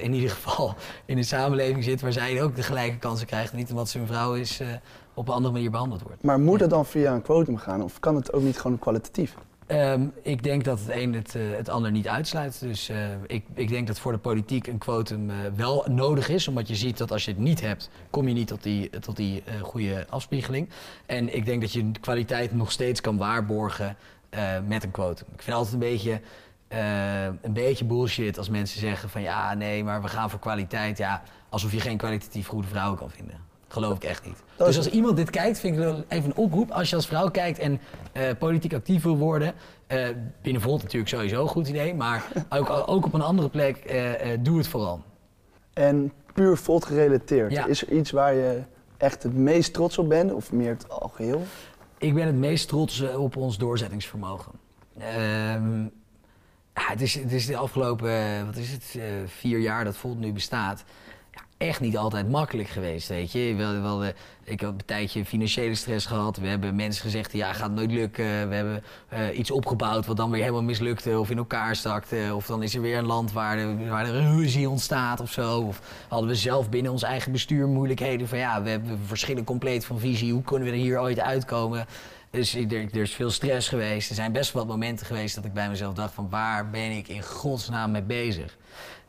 in 0.00 0.12
ieder 0.12 0.30
geval 0.30 0.74
in 1.04 1.16
een 1.16 1.24
samenleving 1.24 1.84
zit 1.84 2.00
waar 2.00 2.12
zij 2.12 2.42
ook 2.42 2.56
de 2.56 2.62
gelijke 2.62 2.98
kansen 2.98 3.26
krijgt. 3.26 3.52
Niet 3.52 3.70
omdat 3.70 3.88
ze 3.88 3.98
een 3.98 4.06
vrouw 4.06 4.34
is, 4.34 4.60
op 5.14 5.28
een 5.28 5.34
andere 5.34 5.52
manier 5.52 5.70
behandeld 5.70 6.02
wordt. 6.02 6.22
Maar 6.22 6.40
moet 6.40 6.60
het 6.60 6.70
dan 6.70 6.86
via 6.86 7.14
een 7.14 7.22
quotum 7.22 7.56
gaan 7.56 7.82
of 7.82 8.00
kan 8.00 8.14
het 8.14 8.32
ook 8.32 8.42
niet 8.42 8.58
gewoon 8.58 8.78
kwalitatief? 8.78 9.34
Ehm, 9.68 10.06
ik 10.22 10.42
denk 10.42 10.64
dat 10.64 10.80
het 10.80 10.88
een 10.88 11.14
het, 11.14 11.34
eh, 11.34 11.42
het 11.56 11.68
ander 11.68 11.90
niet 11.90 12.08
uitsluit. 12.08 12.60
Dus 12.60 12.88
eh, 12.88 12.96
ik, 13.26 13.44
ik 13.54 13.68
denk 13.68 13.86
dat 13.86 13.98
voor 13.98 14.12
de 14.12 14.18
politiek 14.18 14.66
een 14.66 14.78
quotum 14.78 15.30
eh, 15.30 15.36
wel 15.56 15.84
nodig 15.88 16.28
is. 16.28 16.48
Omdat 16.48 16.68
je 16.68 16.76
ziet 16.76 16.98
dat 16.98 17.12
als 17.12 17.24
je 17.24 17.30
het 17.30 17.40
niet 17.40 17.60
hebt, 17.60 17.90
kom 18.10 18.28
je 18.28 18.34
niet 18.34 18.46
tot 18.48 18.62
die, 18.62 18.90
tot 18.90 19.16
die 19.16 19.42
goede 19.60 20.06
afspiegeling. 20.08 20.68
En 21.06 21.34
ik 21.34 21.44
denk 21.44 21.60
dat 21.60 21.72
je 21.72 21.90
kwaliteit 22.00 22.54
nog 22.54 22.72
steeds 22.72 23.00
kan 23.00 23.16
waarborgen 23.16 23.96
met 24.66 24.84
een 24.84 24.90
quotum. 24.90 25.26
Ik 25.34 25.42
vind 25.42 25.56
altijd 25.56 25.74
een 25.74 25.80
beetje, 25.80 26.20
een 27.42 27.52
beetje 27.52 27.84
bullshit 27.84 28.38
als 28.38 28.48
mensen 28.48 28.80
zeggen 28.80 29.08
van 29.08 29.22
ja, 29.22 29.54
nee, 29.54 29.84
maar 29.84 30.02
we 30.02 30.08
gaan 30.08 30.30
voor 30.30 30.38
kwaliteit. 30.38 30.98
Ja, 30.98 31.22
alsof 31.48 31.72
je 31.72 31.80
geen 31.80 31.96
kwalitatief 31.96 32.46
goede 32.46 32.68
vrouwen 32.68 32.98
kan 32.98 33.10
vinden. 33.10 33.47
Geloof 33.68 33.96
ik 33.96 34.04
echt 34.04 34.24
niet. 34.26 34.36
Dus 34.56 34.76
als 34.76 34.90
iemand 34.90 35.16
dit 35.16 35.30
kijkt, 35.30 35.58
vind 35.58 35.74
ik 35.76 35.80
wel 35.80 36.04
even 36.08 36.30
een 36.30 36.36
oproep. 36.36 36.70
Als 36.70 36.90
je 36.90 36.96
als 36.96 37.06
vrouw 37.06 37.30
kijkt 37.30 37.58
en 37.58 37.80
eh, 38.12 38.22
politiek 38.38 38.74
actief 38.74 39.02
wil 39.02 39.16
worden, 39.16 39.54
eh 39.86 40.08
binnen 40.42 40.62
Volt 40.62 40.82
natuurlijk 40.82 41.10
sowieso 41.10 41.42
een 41.42 41.48
goed 41.48 41.68
idee, 41.68 41.94
maar 41.94 42.24
ook, 42.58 42.70
ook 42.86 43.04
op 43.04 43.14
een 43.14 43.22
andere 43.22 43.48
plek, 43.48 43.76
eh, 43.76 44.30
doe 44.40 44.58
het 44.58 44.68
vooral. 44.68 45.02
En 45.72 46.12
puur 46.34 46.56
Volt 46.56 46.84
gerelateerd, 46.84 47.52
Ja. 47.52 47.66
is 47.66 47.82
er 47.82 47.92
iets 47.92 48.10
waar 48.10 48.34
je 48.34 48.62
echt 48.96 49.22
het 49.22 49.34
meest 49.34 49.72
trots 49.72 49.98
op 49.98 50.08
bent 50.08 50.32
of 50.32 50.52
meer 50.52 50.70
het 50.70 50.88
algeheel? 50.90 51.42
Ik 51.98 52.14
ben 52.14 52.26
het 52.26 52.34
meest 52.36 52.68
trots 52.68 53.00
op 53.16 53.36
ons 53.36 53.58
doorzettingsvermogen. 53.58 54.52
Ehm, 54.98 55.82
ja, 56.74 56.84
het, 56.86 57.00
is, 57.00 57.14
het 57.14 57.32
is 57.32 57.46
de 57.46 57.56
afgelopen, 57.56 58.46
wat 58.46 58.56
is 58.56 58.70
het, 58.72 58.98
vier 59.26 59.58
jaar 59.58 59.84
dat 59.84 59.96
Volt 59.96 60.18
nu 60.18 60.32
bestaat. 60.32 60.84
Echt 61.58 61.80
niet 61.80 61.96
altijd 61.96 62.28
makkelijk 62.28 62.68
geweest, 62.68 63.08
weet 63.08 63.32
je. 63.32 63.54
Wel, 63.56 63.80
wel, 63.82 64.04
ik 64.44 64.60
heb 64.60 64.68
een 64.68 64.84
tijdje 64.84 65.24
financiële 65.24 65.74
stress 65.74 66.06
gehad. 66.06 66.36
We 66.36 66.46
hebben 66.46 66.74
mensen 66.76 67.02
gezegd, 67.02 67.32
ja, 67.32 67.52
gaat 67.52 67.70
nooit 67.70 67.90
lukken. 67.92 68.48
We 68.48 68.54
hebben 68.54 68.82
eh, 69.08 69.38
iets 69.38 69.50
opgebouwd 69.50 70.06
wat 70.06 70.16
dan 70.16 70.30
weer 70.30 70.40
helemaal 70.40 70.62
mislukte 70.62 71.18
of 71.18 71.30
in 71.30 71.38
elkaar 71.38 71.76
stakte. 71.76 72.30
Of 72.34 72.46
dan 72.46 72.62
is 72.62 72.74
er 72.74 72.80
weer 72.80 72.98
een 72.98 73.06
land 73.06 73.32
waar, 73.32 73.58
er- 73.58 73.88
waar 73.88 74.06
ruzie 74.10 74.68
ontstaat 74.68 75.20
of 75.20 75.32
zo. 75.32 75.60
Of 75.60 75.80
hadden 76.08 76.28
we 76.28 76.34
zelf 76.34 76.68
binnen 76.68 76.92
ons 76.92 77.02
eigen 77.02 77.32
bestuur 77.32 77.66
moeilijkheden 77.68 78.28
van, 78.28 78.38
ja, 78.38 78.62
we, 78.62 78.70
hebben, 78.70 78.98
verschillen 79.06 79.44
compleet 79.44 79.84
van 79.84 79.98
visie. 79.98 80.32
Hoe 80.32 80.42
kunnen 80.42 80.68
we 80.68 80.74
er 80.74 80.80
hier 80.80 81.00
ooit 81.00 81.20
uitkomen? 81.20 81.86
Dus 82.30 82.54
er, 82.54 82.72
er 82.72 82.96
is 82.96 83.14
veel 83.14 83.30
stress 83.30 83.68
geweest. 83.68 84.08
Er 84.08 84.14
zijn 84.14 84.32
best 84.32 84.52
wel 84.52 84.62
wat 84.66 84.72
momenten 84.72 85.06
geweest 85.06 85.34
dat 85.34 85.44
ik 85.44 85.52
bij 85.52 85.68
mezelf 85.68 85.94
dacht 85.94 86.14
van 86.14 86.28
waar 86.30 86.70
ben 86.70 86.90
ik 86.90 87.08
in 87.08 87.22
godsnaam 87.22 87.90
mee 87.90 88.02
bezig? 88.02 88.56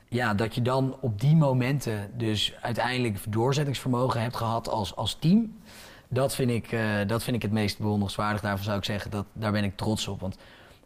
Ja, 0.09 0.33
dat 0.33 0.55
je 0.55 0.61
dan 0.61 0.97
op 0.99 1.19
die 1.19 1.35
momenten 1.35 2.11
dus 2.17 2.53
uiteindelijk 2.61 3.17
doorzettingsvermogen 3.29 4.21
hebt 4.21 4.35
gehad 4.35 4.69
als, 4.69 4.95
als 4.95 5.17
team. 5.19 5.59
Dat 6.07 6.35
vind, 6.35 6.51
ik, 6.51 6.71
eh, 6.71 6.81
dat 7.07 7.23
vind 7.23 7.35
ik 7.35 7.41
het 7.41 7.51
meest 7.51 7.77
bewonderenswaardig. 7.77 8.41
Daarvan 8.41 8.63
zou 8.63 8.77
ik 8.77 8.83
zeggen, 8.83 9.11
dat, 9.11 9.25
daar 9.33 9.51
ben 9.51 9.63
ik 9.63 9.77
trots 9.77 10.07
op. 10.07 10.19
Want 10.19 10.37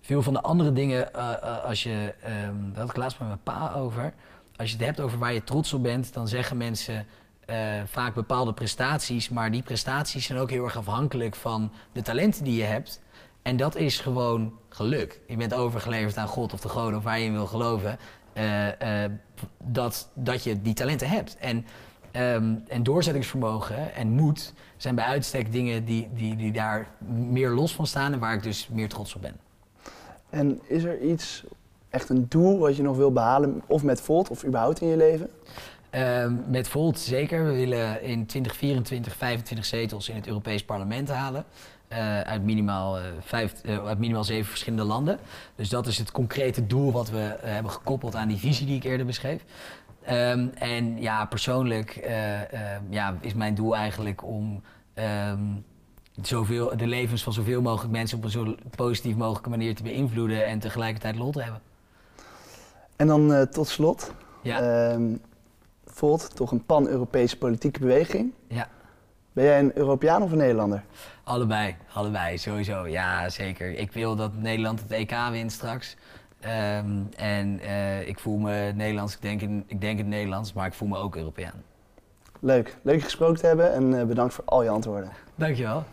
veel 0.01 0.21
van 0.21 0.33
de 0.33 0.41
andere 0.41 0.73
dingen, 0.73 1.13
eh, 1.13 1.31
eh, 1.31 1.63
als 1.63 1.83
je, 1.83 2.13
ehm 2.23 2.55
daar 2.71 2.81
had 2.81 2.89
ik 2.89 2.95
laatst 2.95 3.19
met 3.19 3.27
mijn 3.27 3.43
pa 3.43 3.73
over. 3.73 4.13
Als 4.55 4.69
je 4.69 4.75
het 4.75 4.85
hebt 4.85 4.99
over 4.99 5.19
waar 5.19 5.33
je 5.33 5.43
trots 5.43 5.73
op 5.73 5.83
bent, 5.83 6.13
dan 6.13 6.27
zeggen 6.27 6.57
mensen 6.57 7.05
vaak 7.85 8.13
bepaalde 8.13 8.53
prestaties. 8.53 9.29
Maar 9.29 9.51
die 9.51 9.61
prestaties 9.61 10.25
zijn 10.25 10.39
ook 10.39 10.49
heel 10.49 10.63
erg 10.63 10.77
afhankelijk 10.77 11.35
van 11.35 11.71
de 11.91 12.01
talenten 12.01 12.43
die 12.43 12.55
je 12.55 12.63
hebt. 12.63 13.01
En 13.41 13.57
dat 13.57 13.75
is 13.75 13.99
gewoon 13.99 14.53
geluk. 14.69 15.19
Je 15.27 15.37
bent 15.37 15.53
overgeleverd 15.53 16.17
aan 16.17 16.27
God 16.27 16.53
of 16.53 16.59
de 16.59 16.69
goden 16.69 16.97
of 16.97 17.03
waar 17.03 17.19
je 17.19 17.25
in 17.25 17.33
wil 17.33 17.47
geloven. 17.47 17.97
Eh, 18.33 19.03
eh, 19.03 19.11
dat, 19.63 20.09
dat 20.13 20.43
je 20.43 20.61
die 20.61 20.73
talenten 20.73 21.09
hebt. 21.09 21.37
En, 21.37 21.65
ehm, 22.11 22.55
en 22.67 22.83
doorzettingsvermogen 22.83 23.95
en 23.95 24.09
moed 24.09 24.53
zijn 24.77 24.95
bij 24.95 25.05
uitstek 25.05 25.51
dingen 25.51 25.85
die, 25.85 26.09
die, 26.13 26.35
die 26.35 26.51
daar 26.51 26.87
meer 27.07 27.49
los 27.49 27.75
van 27.75 27.87
staan 27.87 28.13
en 28.13 28.19
waar 28.19 28.33
ik 28.33 28.43
dus 28.43 28.67
meer 28.71 28.89
trots 28.89 29.15
op 29.15 29.21
ben. 29.21 29.35
En 30.29 30.59
is 30.67 30.83
er 30.83 31.01
iets, 31.01 31.43
echt 31.89 32.09
een 32.09 32.25
doel 32.29 32.59
wat 32.59 32.75
je 32.75 32.83
nog 32.83 32.97
wil 32.97 33.11
behalen, 33.11 33.61
of 33.67 33.83
met 33.83 34.01
Volt 34.01 34.29
of 34.29 34.45
überhaupt 34.45 34.81
in 34.81 34.87
je 34.87 34.97
leven? 34.97 35.29
Ehm, 35.93 36.33
met 36.47 36.67
Volt 36.67 36.99
zeker. 36.99 37.45
We 37.45 37.51
willen 37.51 38.01
in 38.01 38.25
2024 38.25 39.15
25 39.15 39.65
zetels 39.65 40.09
in 40.09 40.15
het 40.15 40.27
Europees 40.27 40.65
Parlement 40.65 41.09
halen. 41.09 41.45
Eh, 41.93 42.19
uit, 42.21 42.43
minimaal, 42.43 42.97
eh, 42.97 43.03
vijf, 43.19 43.53
eh, 43.63 43.85
uit 43.85 43.99
minimaal 43.99 44.23
zeven 44.23 44.49
verschillende 44.49 44.83
landen. 44.83 45.19
Dus 45.55 45.69
dat 45.69 45.87
is 45.87 45.97
het 45.97 46.11
concrete 46.11 46.67
doel 46.67 46.91
wat 46.91 47.09
we 47.09 47.35
hebben 47.41 47.71
gekoppeld 47.71 48.15
aan 48.15 48.27
die 48.27 48.37
visie 48.37 48.65
die 48.65 48.75
ik 48.75 48.83
eerder 48.83 49.05
beschreef. 49.05 49.43
Ehm, 50.03 50.47
en 50.55 51.01
ja, 51.01 51.25
persoonlijk 51.25 51.95
eh, 51.95 52.41
eh, 52.41 52.81
ja, 52.89 53.17
is 53.21 53.33
mijn 53.33 53.55
doel 53.55 53.75
eigenlijk 53.75 54.23
om 54.23 54.61
ehm, 54.93 55.43
zoveel, 56.21 56.77
de 56.77 56.87
levens 56.87 57.23
van 57.23 57.33
zoveel 57.33 57.61
mogelijk 57.61 57.91
mensen 57.93 58.17
op 58.17 58.23
een 58.23 58.29
zo 58.29 58.55
positief 58.75 59.15
mogelijke 59.15 59.49
manier 59.49 59.75
te 59.75 59.83
beïnvloeden 59.83 60.45
en 60.45 60.59
tegelijkertijd 60.59 61.15
lol 61.15 61.31
te 61.31 61.41
hebben. 61.41 61.61
En 62.95 63.07
dan 63.07 63.47
tot 63.51 63.67
slot, 63.67 64.13
Ja, 64.41 64.59
ehm, 64.91 65.15
Volt, 65.85 66.35
toch 66.35 66.51
een 66.51 66.65
pan-Europese 66.65 67.37
politieke 67.37 67.79
beweging. 67.79 68.33
ja. 68.47 68.67
Ben 69.33 69.43
jij 69.43 69.59
een 69.59 69.77
Europeaan 69.77 70.21
of 70.21 70.31
een 70.31 70.37
Nederlander? 70.37 70.83
Allebei, 71.23 71.75
allebei, 71.93 72.37
sowieso. 72.37 72.87
Ja, 72.87 73.29
zeker. 73.29 73.77
Ik 73.77 73.91
wil 73.91 74.15
dat 74.15 74.31
Nederland 74.33 74.81
het 74.81 74.91
EK 74.91 75.13
wint 75.31 75.51
straks. 75.51 75.95
Ehm, 76.39 77.01
en 77.15 77.59
eh, 77.59 78.07
ik 78.07 78.19
voel 78.19 78.37
me 78.37 78.71
Nederlands, 78.75 79.13
ik 79.13 79.21
denk, 79.21 79.41
in, 79.41 79.63
ik 79.67 79.81
denk 79.81 79.97
het 79.97 80.07
Nederlands, 80.07 80.53
maar 80.53 80.65
ik 80.65 80.73
voel 80.73 80.87
me 80.87 80.97
ook 80.97 81.15
Europeaan. 81.15 81.63
Leuk, 82.39 82.77
leuk 82.81 82.95
je 82.95 83.03
gesproken 83.03 83.39
te 83.39 83.45
hebben 83.45 83.73
en 83.73 83.99
eh, 83.99 84.05
bedankt 84.05 84.33
voor 84.33 84.43
al 84.45 84.63
je 84.63 84.69
antwoorden. 84.69 85.11
Dankjewel. 85.35 85.83